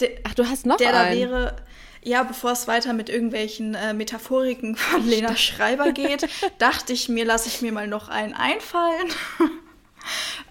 [0.00, 1.18] De, Ach, du hast noch der einen.
[1.18, 1.56] Der da wäre,
[2.02, 7.24] ja, bevor es weiter mit irgendwelchen äh, Metaphoriken von Lena Schreiber geht, dachte ich mir,
[7.24, 9.08] lasse ich mir mal noch einen einfallen.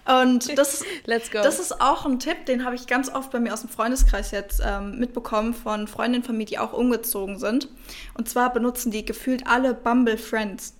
[0.06, 3.62] Und das, das ist auch ein Tipp, den habe ich ganz oft bei mir aus
[3.62, 7.68] dem Freundeskreis jetzt ähm, mitbekommen von Freundinnen von mir, die auch umgezogen sind.
[8.14, 10.74] Und zwar benutzen die gefühlt alle Bumble Friends.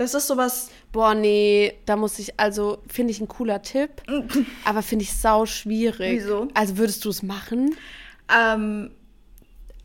[0.00, 0.70] Das ist sowas.
[0.92, 4.02] Boah, nee, da muss ich, also finde ich ein cooler Tipp,
[4.64, 6.22] aber finde ich sau schwierig.
[6.22, 6.48] Wieso?
[6.54, 7.76] Also würdest du es machen?
[8.34, 8.92] Ähm,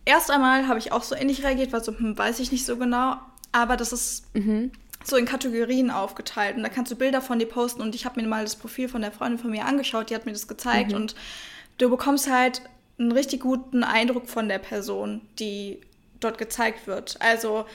[0.06, 2.78] erst einmal habe ich auch so ähnlich reagiert, weil so, hm, weiß ich nicht so
[2.78, 3.18] genau.
[3.52, 4.72] Aber das ist mhm.
[5.04, 6.56] so in Kategorien aufgeteilt.
[6.56, 7.82] Und da kannst du Bilder von dir posten.
[7.82, 10.26] Und ich habe mir mal das Profil von der Freundin von mir angeschaut, die hat
[10.26, 10.92] mir das gezeigt.
[10.92, 10.96] Mhm.
[10.96, 11.16] Und
[11.78, 12.62] du bekommst halt
[12.98, 15.82] einen richtig guten Eindruck von der Person, die
[16.22, 17.18] dort gezeigt wird.
[17.20, 17.66] Also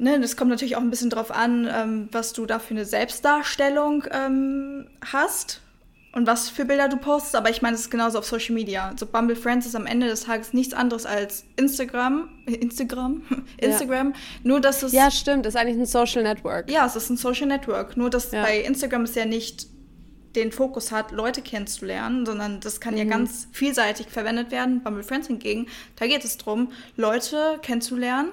[0.00, 2.84] ne, das kommt natürlich auch ein bisschen drauf an, ähm, was du da für eine
[2.84, 5.60] Selbstdarstellung ähm, hast
[6.12, 7.36] und was für Bilder du postest.
[7.36, 8.92] Aber ich meine, es ist genauso auf Social Media.
[8.98, 12.28] So Bumble Friends ist am Ende des Tages nichts anderes als Instagram.
[12.46, 13.22] Instagram?
[13.58, 14.10] Instagram.
[14.10, 14.18] Ja.
[14.42, 14.92] Nur, dass es.
[14.92, 15.46] Ja, stimmt.
[15.46, 16.68] Ist eigentlich ein Social Network.
[16.70, 17.96] Ja, es ist ein Social Network.
[17.96, 18.42] Nur, dass ja.
[18.42, 19.68] bei Instagram es ja nicht
[20.34, 22.98] den Fokus hat, Leute kennenzulernen, sondern das kann mhm.
[22.98, 24.80] ja ganz vielseitig verwendet werden.
[24.80, 28.30] Bumble Friends hingegen, da geht es darum, Leute kennenzulernen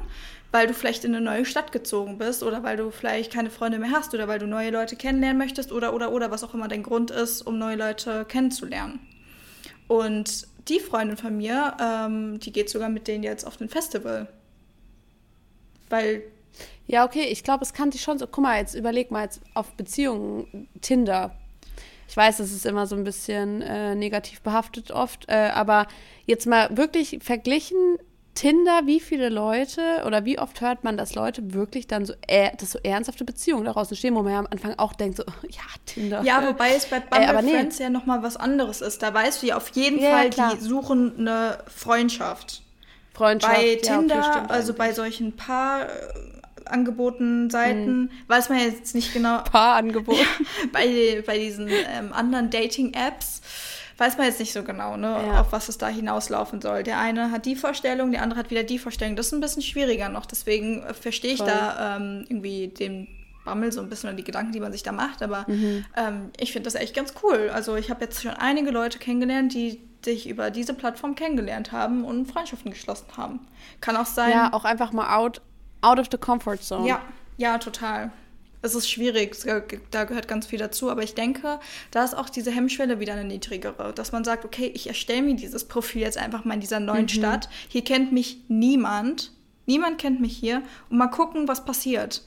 [0.51, 3.79] weil du vielleicht in eine neue Stadt gezogen bist oder weil du vielleicht keine Freunde
[3.79, 6.67] mehr hast oder weil du neue Leute kennenlernen möchtest oder oder oder was auch immer
[6.67, 8.99] dein Grund ist, um neue Leute kennenzulernen.
[9.87, 14.27] Und die Freundin von mir, ähm, die geht sogar mit denen jetzt auf ein Festival.
[15.89, 16.23] Weil
[16.85, 18.27] Ja, okay, ich glaube, es kann sich schon so.
[18.27, 21.35] Guck mal, jetzt überleg mal jetzt auf Beziehungen, Tinder.
[22.09, 25.87] Ich weiß, es ist immer so ein bisschen äh, negativ behaftet oft, äh, aber
[26.25, 27.97] jetzt mal wirklich verglichen
[28.37, 32.51] Tinder, wie viele Leute oder wie oft hört man, dass Leute wirklich dann so, äh,
[32.59, 35.63] das so ernsthafte Beziehungen daraus entstehen, wo man ja am Anfang auch denkt, so, ja,
[35.87, 36.21] Tinder.
[36.21, 37.85] Ja, wobei es bei Bumble äh, Friends nee.
[37.85, 39.01] ja nochmal was anderes ist.
[39.01, 40.53] Da weißt du ja auf jeden ja, Fall, klar.
[40.55, 42.61] die suchen eine Freundschaft.
[43.15, 43.55] Freundschaft.
[43.55, 45.87] Bei Tinder, ja, okay, also bei solchen Paar
[46.65, 48.11] Angeboten, Seiten, hm.
[48.27, 49.41] weiß man jetzt nicht genau.
[49.51, 50.19] Paarangebote.
[50.71, 53.41] bei, bei diesen ähm, anderen Dating-Apps
[53.97, 55.41] weiß man jetzt nicht so genau, ne, ja.
[55.41, 56.83] auf was es da hinauslaufen soll.
[56.83, 59.15] Der eine hat die Vorstellung, der andere hat wieder die Vorstellung.
[59.15, 61.47] Das ist ein bisschen schwieriger noch, deswegen äh, verstehe ich Voll.
[61.47, 63.07] da ähm, irgendwie den
[63.45, 65.23] Bammel so ein bisschen oder die Gedanken, die man sich da macht.
[65.23, 65.85] Aber mhm.
[65.95, 67.49] ähm, ich finde das echt ganz cool.
[67.53, 72.03] Also ich habe jetzt schon einige Leute kennengelernt, die sich über diese Plattform kennengelernt haben
[72.03, 73.39] und Freundschaften geschlossen haben.
[73.81, 74.31] Kann auch sein.
[74.31, 75.41] Ja, auch einfach mal out,
[75.81, 76.87] out of the comfort zone.
[76.87, 77.01] Ja,
[77.37, 78.11] ja, total
[78.67, 79.35] es ist schwierig,
[79.91, 81.59] da gehört ganz viel dazu, aber ich denke,
[81.91, 85.35] da ist auch diese Hemmschwelle wieder eine niedrigere, dass man sagt, okay, ich erstelle mir
[85.35, 87.09] dieses Profil jetzt einfach mal in dieser neuen mhm.
[87.09, 87.49] Stadt.
[87.67, 89.31] Hier kennt mich niemand,
[89.65, 92.23] niemand kennt mich hier und mal gucken, was passiert.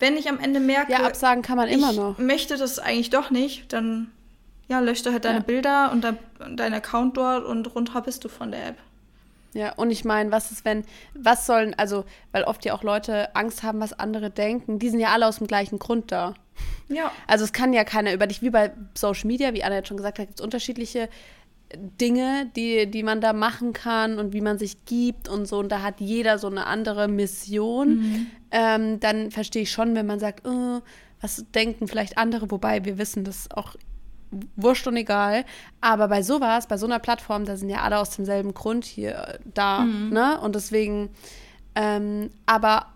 [0.00, 2.18] Wenn ich am Ende merke, ja, absagen kann man immer noch.
[2.18, 4.10] möchte das eigentlich doch nicht, dann
[4.68, 5.44] ja, löscht du halt deine ja.
[5.44, 6.18] Bilder und dein,
[6.56, 8.76] dein Account dort und runter bist du von der App.
[9.54, 13.34] Ja, und ich meine, was ist, wenn, was sollen, also, weil oft ja auch Leute
[13.36, 16.34] Angst haben, was andere denken, die sind ja alle aus dem gleichen Grund da.
[16.88, 17.10] Ja.
[17.26, 19.96] Also es kann ja keiner über dich, wie bei Social Media, wie Anna jetzt schon
[19.96, 21.08] gesagt hat, gibt es unterschiedliche
[21.76, 25.58] Dinge, die, die man da machen kann und wie man sich gibt und so.
[25.58, 27.96] Und da hat jeder so eine andere Mission.
[27.96, 28.26] Mhm.
[28.50, 30.80] Ähm, dann verstehe ich schon, wenn man sagt, oh,
[31.20, 33.76] was denken vielleicht andere, wobei wir wissen, dass auch
[34.56, 35.44] wurscht und egal.
[35.80, 39.14] Aber bei sowas, bei so einer Plattform, da sind ja alle aus demselben Grund hier
[39.14, 40.10] äh, da, mhm.
[40.10, 40.40] ne?
[40.40, 41.10] Und deswegen,
[41.74, 42.86] ähm, aber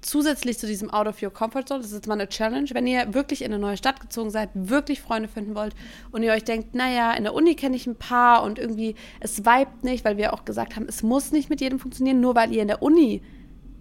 [0.00, 2.86] zusätzlich zu diesem Out of Your Comfort Zone, das ist jetzt mal eine Challenge, wenn
[2.86, 5.74] ihr wirklich in eine neue Stadt gezogen seid, wirklich Freunde finden wollt
[6.12, 9.44] und ihr euch denkt, naja, in der Uni kenne ich ein paar und irgendwie es
[9.44, 12.52] vibet nicht, weil wir auch gesagt haben, es muss nicht mit jedem funktionieren, nur weil
[12.52, 13.22] ihr in der Uni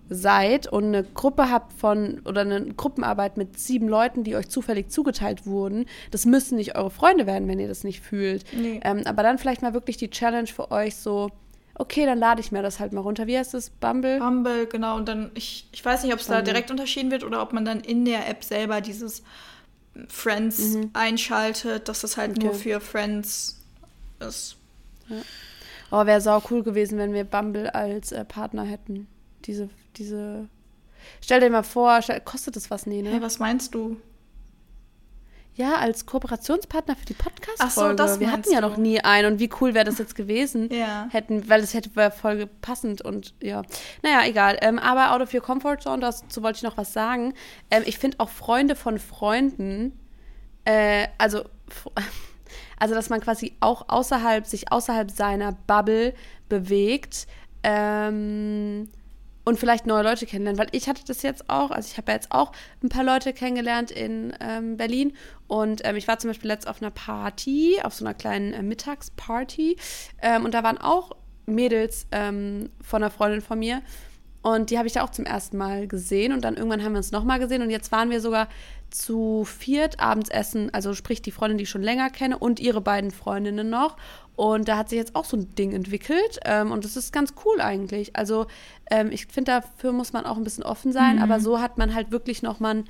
[0.09, 4.89] seid und eine Gruppe habt von oder eine Gruppenarbeit mit sieben Leuten, die euch zufällig
[4.89, 8.45] zugeteilt wurden, das müssen nicht eure Freunde werden, wenn ihr das nicht fühlt.
[8.53, 8.79] Nee.
[8.83, 11.31] Ähm, aber dann vielleicht mal wirklich die Challenge für euch so,
[11.75, 13.27] okay, dann lade ich mir das halt mal runter.
[13.27, 13.69] Wie heißt das?
[13.69, 14.19] Bumble?
[14.19, 14.95] Bumble, genau.
[14.95, 17.65] Und dann, ich, ich weiß nicht, ob es da direkt unterschieden wird oder ob man
[17.65, 19.23] dann in der App selber dieses
[20.07, 20.91] Friends mhm.
[20.93, 22.45] einschaltet, dass das halt okay.
[22.45, 23.61] nur für Friends
[24.19, 24.57] ist.
[25.09, 25.17] Ja.
[25.89, 29.07] Oh, wäre sau cool gewesen, wenn wir Bumble als äh, Partner hätten.
[29.45, 30.47] Diese diese.
[31.21, 33.11] Stell dir mal vor, stell, kostet das was, nee, ne?
[33.11, 33.97] Hey, was meinst du?
[35.57, 37.59] Ja, als Kooperationspartner für die Podcast-Folge.
[37.63, 40.13] Ach so, das Wir hatten ja noch nie einen und wie cool wäre das jetzt
[40.15, 41.07] gewesen, ja.
[41.09, 43.63] hätten, weil es hätte wäre voll passend und ja.
[44.03, 44.59] Naja, egal.
[44.61, 47.33] Ähm, aber out of your comfort zone, dazu wollte ich noch was sagen.
[47.71, 49.99] Ähm, ich finde auch Freunde von Freunden,
[50.65, 51.45] äh, also,
[52.79, 56.13] also dass man quasi auch außerhalb, sich außerhalb seiner Bubble
[56.49, 57.25] bewegt,
[57.63, 58.89] ähm,
[59.47, 62.15] und vielleicht neue Leute kennenlernen, weil ich hatte das jetzt auch, also ich habe ja
[62.15, 62.51] jetzt auch
[62.83, 65.13] ein paar Leute kennengelernt in ähm, Berlin.
[65.47, 68.61] Und ähm, ich war zum Beispiel letzt auf einer Party, auf so einer kleinen äh,
[68.61, 69.77] Mittagsparty.
[70.21, 73.83] Ähm, und da waren auch Mädels ähm, von einer Freundin von mir.
[74.41, 76.33] Und die habe ich da auch zum ersten Mal gesehen.
[76.33, 77.61] Und dann irgendwann haben wir uns nochmal gesehen.
[77.61, 78.49] Und jetzt waren wir sogar
[78.89, 82.81] zu viert abends essen, also sprich die Freundin, die ich schon länger kenne und ihre
[82.81, 83.97] beiden Freundinnen noch
[84.37, 86.39] und da hat sich jetzt auch so ein Ding entwickelt.
[86.45, 88.15] Ähm, und das ist ganz cool eigentlich.
[88.15, 88.45] Also
[88.91, 91.15] ähm, ich finde, dafür muss man auch ein bisschen offen sein.
[91.15, 91.23] Mhm.
[91.23, 92.83] Aber so hat man halt wirklich noch mal.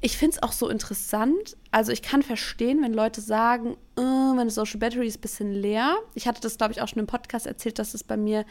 [0.00, 1.56] Ich finde es auch so interessant.
[1.72, 5.96] Also ich kann verstehen, wenn Leute sagen, oh, meine Social Battery ist ein bisschen leer.
[6.14, 8.44] Ich hatte das, glaube ich, auch schon im Podcast erzählt, dass es bei mir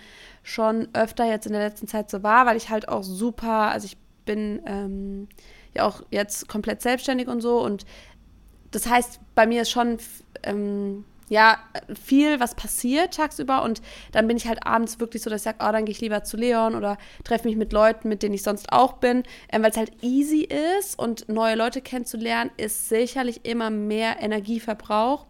[0.43, 3.85] schon öfter jetzt in der letzten Zeit so war, weil ich halt auch super, also
[3.85, 5.29] ich bin ähm,
[5.77, 7.63] ja auch jetzt komplett selbstständig und so.
[7.63, 7.85] Und
[8.71, 9.97] das heißt, bei mir ist schon
[10.43, 11.57] ähm, ja,
[12.01, 13.81] viel, was passiert tagsüber und
[14.13, 16.23] dann bin ich halt abends wirklich so, dass ich sage, oh, dann gehe ich lieber
[16.23, 19.71] zu Leon oder treffe mich mit Leuten, mit denen ich sonst auch bin, ähm, weil
[19.71, 25.25] es halt easy ist und neue Leute kennenzulernen ist sicherlich immer mehr Energieverbrauch,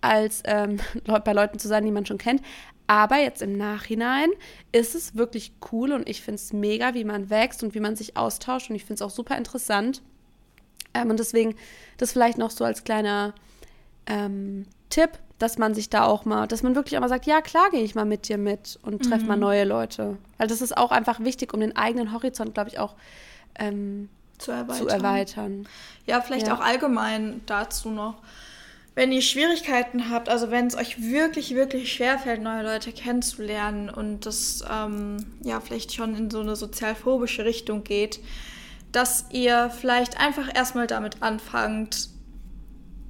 [0.00, 0.80] als ähm,
[1.24, 2.42] bei Leuten zu sein, die man schon kennt.
[2.86, 4.28] Aber jetzt im Nachhinein
[4.72, 7.96] ist es wirklich cool und ich finde es mega, wie man wächst und wie man
[7.96, 10.02] sich austauscht und ich finde es auch super interessant.
[10.94, 11.54] Ähm, und deswegen
[11.96, 13.34] das vielleicht noch so als kleiner
[14.06, 17.40] ähm, Tipp, dass man sich da auch mal, dass man wirklich auch mal sagt, ja,
[17.40, 19.28] klar gehe ich mal mit dir mit und treffe mhm.
[19.28, 20.18] mal neue Leute.
[20.38, 22.94] Weil das ist auch einfach wichtig, um den eigenen Horizont, glaube ich, auch
[23.58, 24.76] ähm, zu, erweitern.
[24.76, 25.68] zu, erweitern.
[26.06, 26.54] Ja, vielleicht ja.
[26.54, 28.16] auch allgemein dazu noch.
[28.94, 34.26] Wenn ihr Schwierigkeiten habt, also wenn es euch wirklich, wirklich schwerfällt, neue Leute kennenzulernen und
[34.26, 38.20] das ähm, ja vielleicht schon in so eine sozialphobische Richtung geht,
[38.92, 42.10] dass ihr vielleicht einfach erstmal damit anfangt,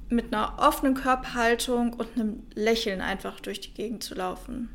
[0.07, 4.69] mit einer offenen Körperhaltung und einem Lächeln einfach durch die Gegend zu laufen.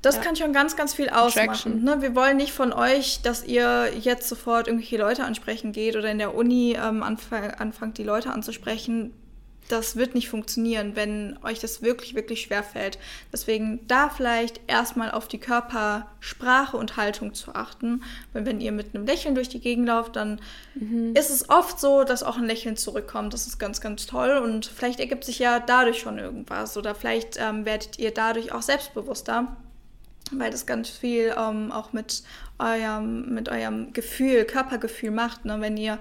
[0.00, 0.22] Das ja.
[0.22, 1.82] kann schon ganz, ganz viel ausmachen.
[1.82, 2.00] Ne?
[2.00, 6.18] Wir wollen nicht von euch, dass ihr jetzt sofort irgendwelche Leute ansprechen geht oder in
[6.18, 9.12] der Uni ähm, anfang, anfangt, die Leute anzusprechen
[9.68, 12.98] das wird nicht funktionieren, wenn euch das wirklich, wirklich schwer fällt.
[13.32, 18.02] Deswegen da vielleicht erstmal auf die Körpersprache und Haltung zu achten.
[18.32, 20.40] Weil wenn ihr mit einem Lächeln durch die Gegend lauft, dann
[20.74, 21.14] mhm.
[21.14, 23.34] ist es oft so, dass auch ein Lächeln zurückkommt.
[23.34, 24.38] Das ist ganz, ganz toll.
[24.38, 26.76] Und vielleicht ergibt sich ja dadurch schon irgendwas.
[26.76, 29.56] Oder vielleicht ähm, werdet ihr dadurch auch selbstbewusster.
[30.32, 32.22] Weil das ganz viel ähm, auch mit
[32.58, 35.44] eurem, mit eurem Gefühl, Körpergefühl macht.
[35.44, 35.60] Ne?
[35.60, 35.98] Wenn ihr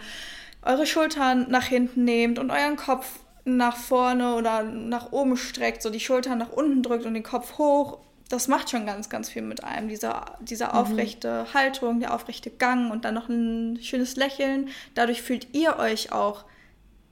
[0.62, 5.90] eure Schultern nach hinten nehmt und euren Kopf nach vorne oder nach oben streckt, so
[5.90, 9.44] die Schultern nach unten drückt und den Kopf hoch, das macht schon ganz, ganz viel
[9.44, 9.88] mit einem.
[9.88, 10.72] Diese, diese mhm.
[10.72, 14.70] aufrechte Haltung, der aufrechte Gang und dann noch ein schönes Lächeln.
[14.96, 16.46] Dadurch fühlt ihr euch auch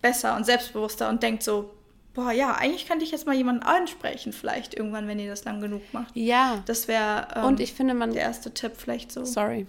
[0.01, 1.71] besser und selbstbewusster und denkt so,
[2.13, 5.61] boah, ja, eigentlich könnte ich jetzt mal jemanden ansprechen, vielleicht irgendwann, wenn ihr das lang
[5.61, 6.15] genug macht.
[6.15, 6.63] Ja.
[6.65, 9.23] Das wäre ähm, und ich finde man der erste Tipp vielleicht so.
[9.23, 9.67] Sorry.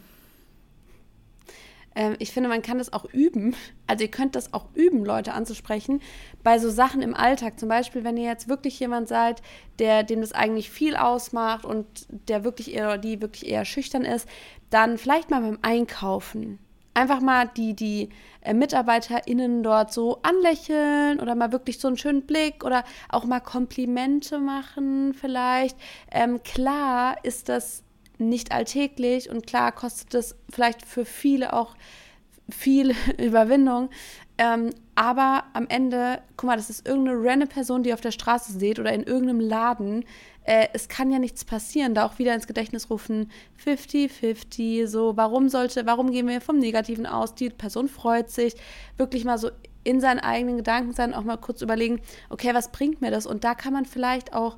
[1.95, 3.55] Ähm, ich finde, man kann das auch üben.
[3.87, 6.01] Also ihr könnt das auch üben, Leute anzusprechen.
[6.43, 7.61] Bei so Sachen im Alltag.
[7.61, 9.43] Zum Beispiel, wenn ihr jetzt wirklich jemand seid,
[9.79, 11.87] der dem das eigentlich viel ausmacht und
[12.29, 14.27] der wirklich eher, die wirklich eher schüchtern ist,
[14.71, 16.59] dann vielleicht mal beim Einkaufen.
[16.95, 18.09] Einfach mal die, die
[18.41, 23.41] äh, MitarbeiterInnen dort so anlächeln oder mal wirklich so einen schönen Blick oder auch mal
[23.41, 25.77] Komplimente machen, vielleicht.
[26.11, 27.85] Ähm, klar ist das
[28.19, 31.75] nicht alltäglich und klar kostet es vielleicht für viele auch
[32.49, 33.91] viel Überwindung.
[34.37, 38.11] Ähm, aber am Ende, guck mal, das ist irgendeine random Person, die ihr auf der
[38.11, 40.05] Straße seht oder in irgendeinem Laden.
[40.45, 41.95] Äh, es kann ja nichts passieren.
[41.95, 43.31] Da auch wieder ins Gedächtnis rufen,
[43.65, 47.35] 50-50, so, warum sollte, warum gehen wir vom Negativen aus?
[47.35, 48.55] Die Person freut sich.
[48.97, 49.51] Wirklich mal so
[49.85, 52.01] in seinen eigenen Gedanken sein, auch mal kurz überlegen,
[52.31, 53.27] okay, was bringt mir das?
[53.27, 54.57] Und da kann man vielleicht auch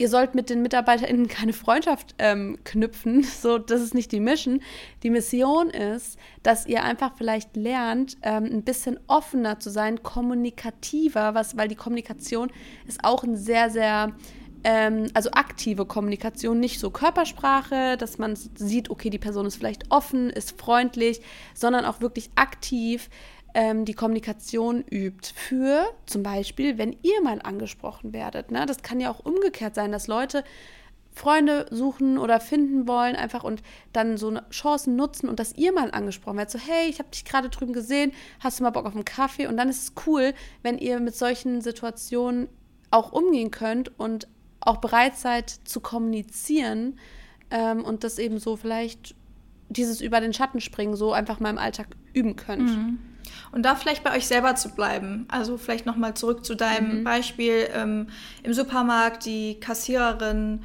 [0.00, 3.26] ihr sollt mit den MitarbeiterInnen keine Freundschaft ähm, knüpfen.
[3.40, 4.60] So, das ist nicht die Mission.
[5.02, 11.34] Die Mission ist, dass ihr einfach vielleicht lernt, ähm, ein bisschen offener zu sein, kommunikativer,
[11.34, 12.50] was, weil die Kommunikation
[12.86, 14.14] ist auch ein sehr, sehr
[14.64, 19.90] ähm, also aktive Kommunikation, nicht so Körpersprache, dass man sieht, okay, die Person ist vielleicht
[19.90, 21.20] offen, ist freundlich,
[21.54, 23.08] sondern auch wirklich aktiv
[23.54, 25.32] ähm, die Kommunikation übt.
[25.34, 28.50] Für zum Beispiel, wenn ihr mal angesprochen werdet.
[28.50, 28.66] Ne?
[28.66, 30.44] Das kann ja auch umgekehrt sein, dass Leute
[31.12, 35.90] Freunde suchen oder finden wollen, einfach und dann so Chancen nutzen und dass ihr mal
[35.90, 36.52] angesprochen werdet.
[36.52, 39.46] So, hey, ich habe dich gerade drüben gesehen, hast du mal Bock auf einen Kaffee?
[39.46, 42.48] Und dann ist es cool, wenn ihr mit solchen Situationen
[42.90, 44.28] auch umgehen könnt und
[44.60, 46.98] auch bereit seid zu kommunizieren
[47.50, 49.14] ähm, und das eben so vielleicht
[49.68, 52.70] dieses über den Schatten springen so einfach mal im Alltag üben könnt.
[52.70, 52.98] Mhm.
[53.52, 55.26] Und da vielleicht bei euch selber zu bleiben.
[55.28, 57.04] Also vielleicht nochmal zurück zu deinem mhm.
[57.04, 58.08] Beispiel ähm,
[58.42, 60.62] im Supermarkt, die Kassiererin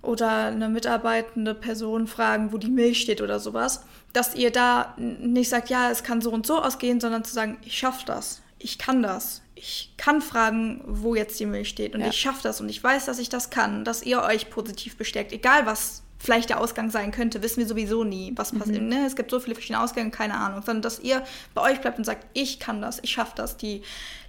[0.00, 3.84] oder eine mitarbeitende Person fragen, wo die Milch steht oder sowas.
[4.12, 7.58] Dass ihr da nicht sagt, ja, es kann so und so ausgehen, sondern zu sagen,
[7.62, 9.42] ich schaffe das, ich kann das.
[9.54, 12.08] Ich kann fragen, wo jetzt die Milch steht und ja.
[12.08, 15.32] ich schaffe das und ich weiß, dass ich das kann, dass ihr euch positiv bestärkt,
[15.32, 18.82] egal was vielleicht der Ausgang sein könnte, wissen wir sowieso nie, was passiert.
[18.82, 18.88] Mhm.
[18.88, 19.06] Ne?
[19.06, 20.62] Es gibt so viele verschiedene Ausgänge, keine Ahnung.
[20.62, 23.56] Sondern dass ihr bei euch bleibt und sagt, ich kann das, ich schaffe das.
[23.56, 23.82] Die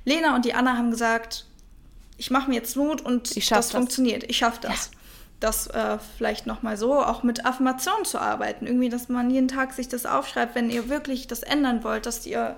[0.06, 1.46] Lena und die Anna haben gesagt,
[2.18, 4.24] ich mache mir jetzt Mut und das, das, funktioniert.
[4.24, 4.92] Ich schaffe das.
[4.92, 4.98] Ja.
[5.40, 8.68] Das äh, vielleicht nochmal so, auch mit Affirmationen zu arbeiten.
[8.68, 12.26] Irgendwie, dass man jeden Tag sich das aufschreibt, wenn ihr wirklich das ändern wollt, dass
[12.26, 12.58] ihr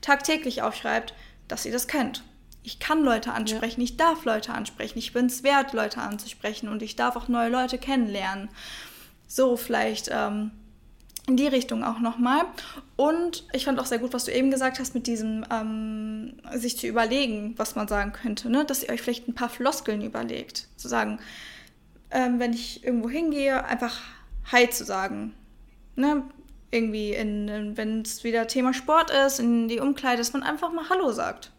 [0.00, 1.12] tagtäglich aufschreibt,
[1.48, 2.22] dass ihr das könnt
[2.62, 3.84] ich kann Leute ansprechen, ja.
[3.84, 7.48] ich darf Leute ansprechen, ich bin es wert, Leute anzusprechen und ich darf auch neue
[7.48, 8.48] Leute kennenlernen.
[9.26, 10.50] So vielleicht ähm,
[11.26, 12.42] in die Richtung auch nochmal.
[12.96, 16.76] Und ich fand auch sehr gut, was du eben gesagt hast, mit diesem ähm, sich
[16.76, 18.64] zu überlegen, was man sagen könnte, ne?
[18.64, 20.68] dass ihr euch vielleicht ein paar Floskeln überlegt.
[20.76, 21.18] Zu sagen,
[22.10, 24.00] ähm, wenn ich irgendwo hingehe, einfach
[24.52, 25.34] Hi zu sagen.
[25.96, 26.24] Ne?
[26.72, 31.10] Irgendwie, wenn es wieder Thema Sport ist, in die Umkleide, dass man einfach mal Hallo
[31.10, 31.52] sagt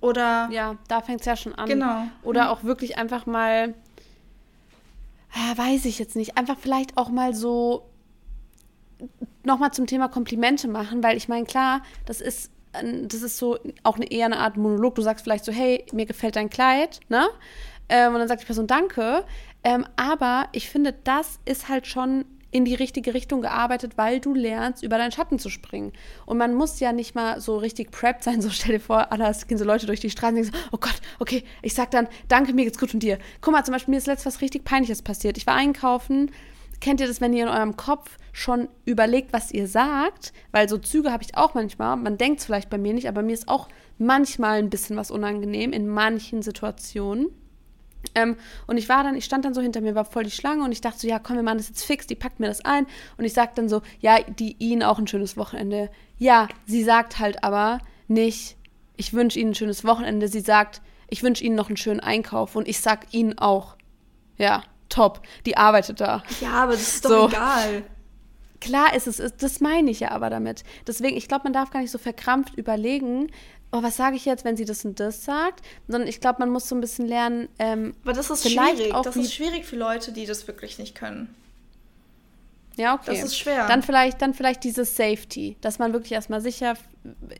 [0.00, 0.48] oder.
[0.50, 1.68] Ja, da fängt es ja schon an.
[1.68, 2.04] Genau.
[2.22, 2.48] Oder mhm.
[2.50, 3.74] auch wirklich einfach mal,
[5.34, 7.86] äh, weiß ich jetzt nicht, einfach vielleicht auch mal so
[9.44, 13.96] nochmal zum Thema Komplimente machen, weil ich meine, klar, das ist, das ist so auch
[13.96, 14.94] eine, eher eine Art Monolog.
[14.94, 17.28] Du sagst vielleicht so, hey, mir gefällt dein Kleid, ne?
[17.88, 19.24] Ähm, und dann sagt die Person Danke.
[19.64, 24.34] Ähm, aber ich finde, das ist halt schon in die richtige Richtung gearbeitet, weil du
[24.34, 25.92] lernst, über deinen Schatten zu springen.
[26.26, 28.40] Und man muss ja nicht mal so richtig prepped sein.
[28.50, 30.78] So stell dir vor, Anna, gehen so Leute durch die Straße und denken so, oh
[30.78, 33.18] Gott, okay, ich sag dann, danke, mir geht's gut und dir.
[33.42, 35.36] Guck mal, zum Beispiel, mir ist letztes was richtig Peinliches passiert.
[35.36, 36.30] Ich war einkaufen
[36.80, 40.32] kennt ihr das, wenn ihr in eurem Kopf schon überlegt, was ihr sagt?
[40.50, 41.96] Weil so Züge habe ich auch manchmal.
[41.96, 45.10] Man denkt es vielleicht bei mir nicht, aber mir ist auch manchmal ein bisschen was
[45.10, 47.28] unangenehm in manchen Situationen.
[48.14, 48.36] Ähm,
[48.66, 50.72] und ich war dann, ich stand dann so hinter mir, war voll die Schlange und
[50.72, 52.86] ich dachte so, ja, komm, wir machen das jetzt fix, die packt mir das ein.
[53.16, 55.90] Und ich sag dann so, ja, die Ihnen auch ein schönes Wochenende.
[56.18, 58.56] Ja, sie sagt halt aber nicht,
[58.96, 60.28] ich wünsche Ihnen ein schönes Wochenende.
[60.28, 63.76] Sie sagt, ich wünsche Ihnen noch einen schönen Einkauf und ich sag Ihnen auch.
[64.36, 66.22] Ja, top, die arbeitet da.
[66.40, 67.28] Ja, aber das ist doch so.
[67.28, 67.84] egal.
[68.60, 70.64] Klar ist es, das meine ich ja aber damit.
[70.86, 73.30] Deswegen, ich glaube, man darf gar nicht so verkrampft überlegen,
[73.72, 76.50] oh, was sage ich jetzt, wenn sie das und das sagt, sondern ich glaube, man
[76.50, 77.48] muss so ein bisschen lernen.
[77.58, 78.92] Ähm, aber das ist schwierig.
[79.04, 81.34] das ist schwierig für Leute, die das wirklich nicht können.
[82.76, 83.14] Ja, okay.
[83.14, 83.66] Das ist schwer.
[83.66, 86.74] Dann vielleicht, dann vielleicht dieses Safety, dass man wirklich erstmal sicher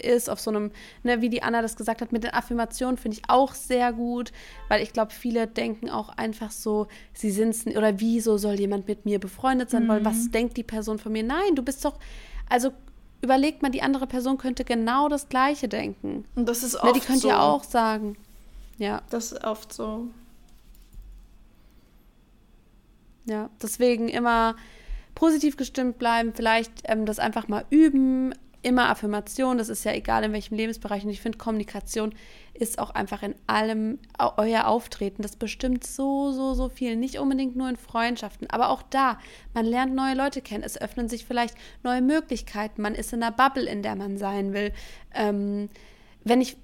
[0.02, 0.70] ist auf so einem,
[1.02, 4.32] ne, wie die Anna das gesagt hat, mit den Affirmationen finde ich auch sehr gut,
[4.68, 8.88] weil ich glaube, viele denken auch einfach so, sie sind es, oder wieso soll jemand
[8.88, 9.88] mit mir befreundet sein mhm.
[9.88, 10.04] wollen?
[10.04, 11.22] Was denkt die Person von mir?
[11.22, 11.98] Nein, du bist doch,
[12.48, 12.72] also
[13.20, 16.24] überlegt mal, die andere Person könnte genau das Gleiche denken.
[16.34, 17.28] Und das ist oft ne, Die könnt so.
[17.28, 18.16] ihr auch sagen.
[18.78, 19.02] Ja.
[19.10, 20.08] Das ist oft so.
[23.26, 24.56] Ja, deswegen immer
[25.14, 30.24] positiv gestimmt bleiben, vielleicht ähm, das einfach mal üben, immer Affirmation, das ist ja egal
[30.24, 31.04] in welchem Lebensbereich.
[31.04, 32.14] Und ich finde, Kommunikation
[32.52, 33.98] ist auch einfach in allem
[34.36, 35.22] euer Auftreten.
[35.22, 36.96] Das bestimmt so, so, so viel.
[36.96, 39.18] Nicht unbedingt nur in Freundschaften, aber auch da.
[39.54, 40.62] Man lernt neue Leute kennen.
[40.62, 42.82] Es öffnen sich vielleicht neue Möglichkeiten.
[42.82, 44.72] Man ist in einer Bubble, in der man sein will.
[45.14, 45.70] Ähm,
[46.24, 46.56] wenn ich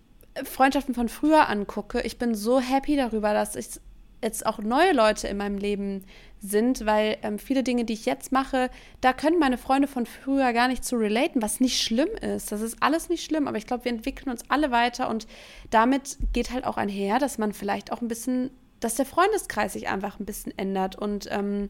[0.45, 3.81] Freundschaften von früher angucke, ich bin so happy darüber, dass ich
[4.23, 6.05] jetzt auch neue Leute in meinem Leben
[6.49, 8.71] sind, weil ähm, viele Dinge, die ich jetzt mache,
[9.01, 12.53] da können meine Freunde von früher gar nicht zu relaten, was nicht schlimm ist.
[12.53, 15.27] Das ist alles nicht schlimm, aber ich glaube, wir entwickeln uns alle weiter und
[15.71, 19.89] damit geht halt auch einher, dass man vielleicht auch ein bisschen, dass der Freundeskreis sich
[19.89, 21.69] einfach ein bisschen ändert und ähm,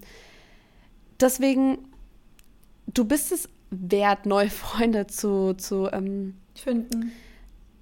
[1.20, 1.79] deswegen,
[2.87, 7.12] du bist es wert, neue Freunde zu, zu ähm, finden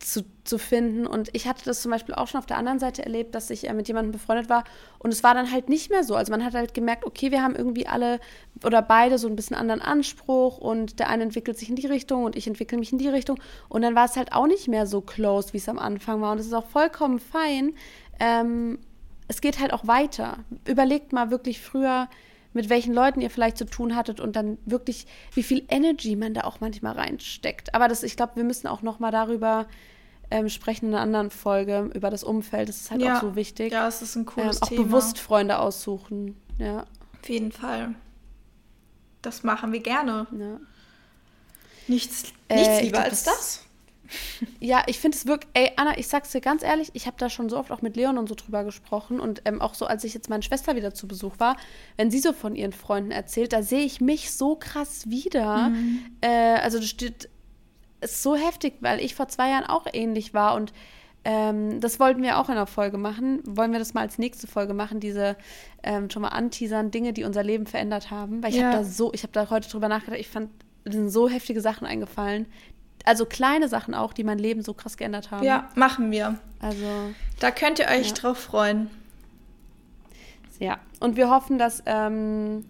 [0.05, 1.07] zu, zu finden.
[1.07, 3.68] Und ich hatte das zum Beispiel auch schon auf der anderen Seite erlebt, dass ich
[3.68, 4.64] äh, mit jemandem befreundet war.
[4.98, 6.14] Und es war dann halt nicht mehr so.
[6.14, 8.20] Also man hat halt gemerkt, okay, wir haben irgendwie alle
[8.62, 12.24] oder beide so ein bisschen anderen Anspruch und der eine entwickelt sich in die Richtung
[12.24, 13.40] und ich entwickle mich in die Richtung.
[13.68, 16.32] Und dann war es halt auch nicht mehr so close, wie es am Anfang war.
[16.32, 17.74] Und es ist auch vollkommen fein.
[18.20, 18.78] Ähm,
[19.26, 20.38] es geht halt auch weiter.
[20.66, 22.09] Überlegt mal wirklich früher,
[22.52, 26.34] mit welchen Leuten ihr vielleicht zu tun hattet und dann wirklich, wie viel Energy man
[26.34, 27.74] da auch manchmal reinsteckt.
[27.74, 29.66] Aber das, ich glaube, wir müssen auch noch mal darüber
[30.35, 32.68] ähm, sprechen in einer anderen Folge über das Umfeld.
[32.68, 33.16] Das ist halt ja.
[33.16, 33.72] auch so wichtig.
[33.72, 34.80] Ja, es ist ein cooles ähm, auch Thema.
[34.80, 36.37] Auch bewusst Freunde aussuchen.
[36.59, 36.87] Ja.
[37.22, 37.95] Auf jeden Fall.
[39.22, 40.26] Das machen wir gerne.
[40.37, 40.61] Ja.
[41.87, 43.61] Nichts, äh, nichts lieber glaub, als das.
[44.61, 47.30] Ja, ich finde es wirklich, ey, Anna, ich sag's dir ganz ehrlich, ich habe da
[47.30, 50.05] schon so oft auch mit Leon und so drüber gesprochen und ähm, auch so, als
[50.05, 51.57] ich jetzt meine Schwester wieder zu Besuch war,
[51.97, 55.70] wenn sie so von ihren Freunden erzählt, da sehe ich mich so krass wieder.
[55.70, 56.01] Mhm.
[56.20, 57.30] Äh, also das steht,
[58.05, 60.72] ist so heftig, weil ich vor zwei Jahren auch ähnlich war und
[61.24, 63.40] ähm, das wollten wir auch in der Folge machen.
[63.44, 65.36] Wollen wir das mal als nächste Folge machen, diese
[65.82, 68.42] ähm, schon mal anteasern, Dinge, die unser Leben verändert haben?
[68.42, 68.66] Weil ich ja.
[68.66, 70.50] habe da so, ich habe da heute drüber nachgedacht, ich fand,
[70.84, 72.46] es sind so heftige Sachen eingefallen.
[73.07, 75.44] Also kleine Sachen auch, die mein Leben so krass geändert haben.
[75.44, 76.38] Ja, machen wir.
[76.61, 76.86] Also.
[77.40, 78.14] Da könnt ihr euch ja.
[78.14, 78.90] drauf freuen.
[80.59, 82.64] Ja, und wir hoffen, dass ähm,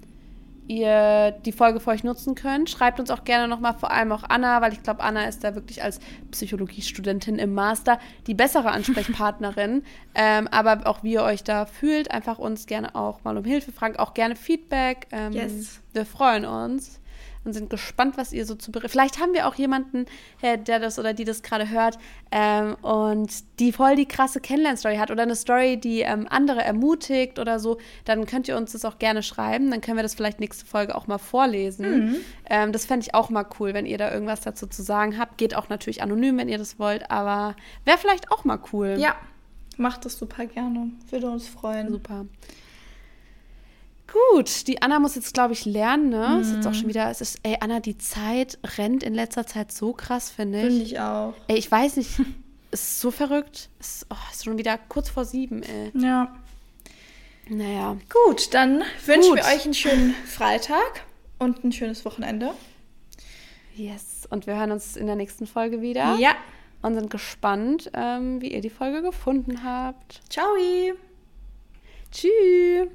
[0.67, 2.71] ihr die Folge für euch nutzen könnt.
[2.71, 5.55] Schreibt uns auch gerne nochmal, vor allem auch Anna, weil ich glaube, Anna ist da
[5.55, 6.01] wirklich als
[6.31, 9.83] Psychologiestudentin im Master die bessere Ansprechpartnerin.
[10.15, 13.73] ähm, aber auch wie ihr euch da fühlt, einfach uns gerne auch mal um Hilfe
[13.73, 15.07] fragen, auch gerne Feedback.
[15.13, 15.81] Ähm, yes.
[15.93, 17.01] Wir freuen uns
[17.45, 18.93] und sind gespannt, was ihr so zu berichten.
[18.93, 20.07] Vielleicht haben wir auch jemanden,
[20.43, 21.99] der das oder die das gerade hört
[22.31, 23.31] ähm, und
[23.61, 27.79] die voll die krasse Kennenlern-Story hat oder eine Story, die ähm, andere ermutigt oder so.
[28.05, 29.71] Dann könnt ihr uns das auch gerne schreiben.
[29.71, 32.07] Dann können wir das vielleicht nächste Folge auch mal vorlesen.
[32.07, 32.17] Mhm.
[32.49, 35.39] Ähm, das fände ich auch mal cool, wenn ihr da irgendwas dazu zu sagen habt.
[35.39, 38.97] Geht auch natürlich anonym, wenn ihr das wollt, aber wäre vielleicht auch mal cool.
[38.99, 39.17] Ja,
[39.77, 40.91] macht das super gerne.
[41.11, 41.91] Würde uns freuen.
[41.91, 42.27] Super.
[44.15, 46.29] Gut, die Anna muss jetzt, glaube ich, lernen, ne?
[46.35, 46.41] Mhm.
[46.41, 49.73] Ist jetzt auch schon wieder, es ist, ey, Anna, die Zeit rennt in letzter Zeit
[49.73, 50.67] so krass, finde ich.
[50.67, 51.35] Finde ich auch.
[51.49, 52.11] Ey, ich weiß nicht,
[52.71, 53.71] ist so verrückt.
[53.81, 55.91] Ist, oh, ist schon wieder kurz vor sieben, ey.
[55.95, 56.33] Ja.
[57.49, 57.97] Naja.
[58.27, 61.05] Gut, dann wünschen wir euch einen schönen Freitag
[61.39, 62.53] und ein schönes Wochenende.
[63.75, 66.15] Yes, und wir hören uns in der nächsten Folge wieder.
[66.19, 66.37] Ja.
[66.83, 70.21] Und sind gespannt, ähm, wie ihr die Folge gefunden habt.
[70.31, 70.55] Ciao.
[72.13, 72.89] Tschüss.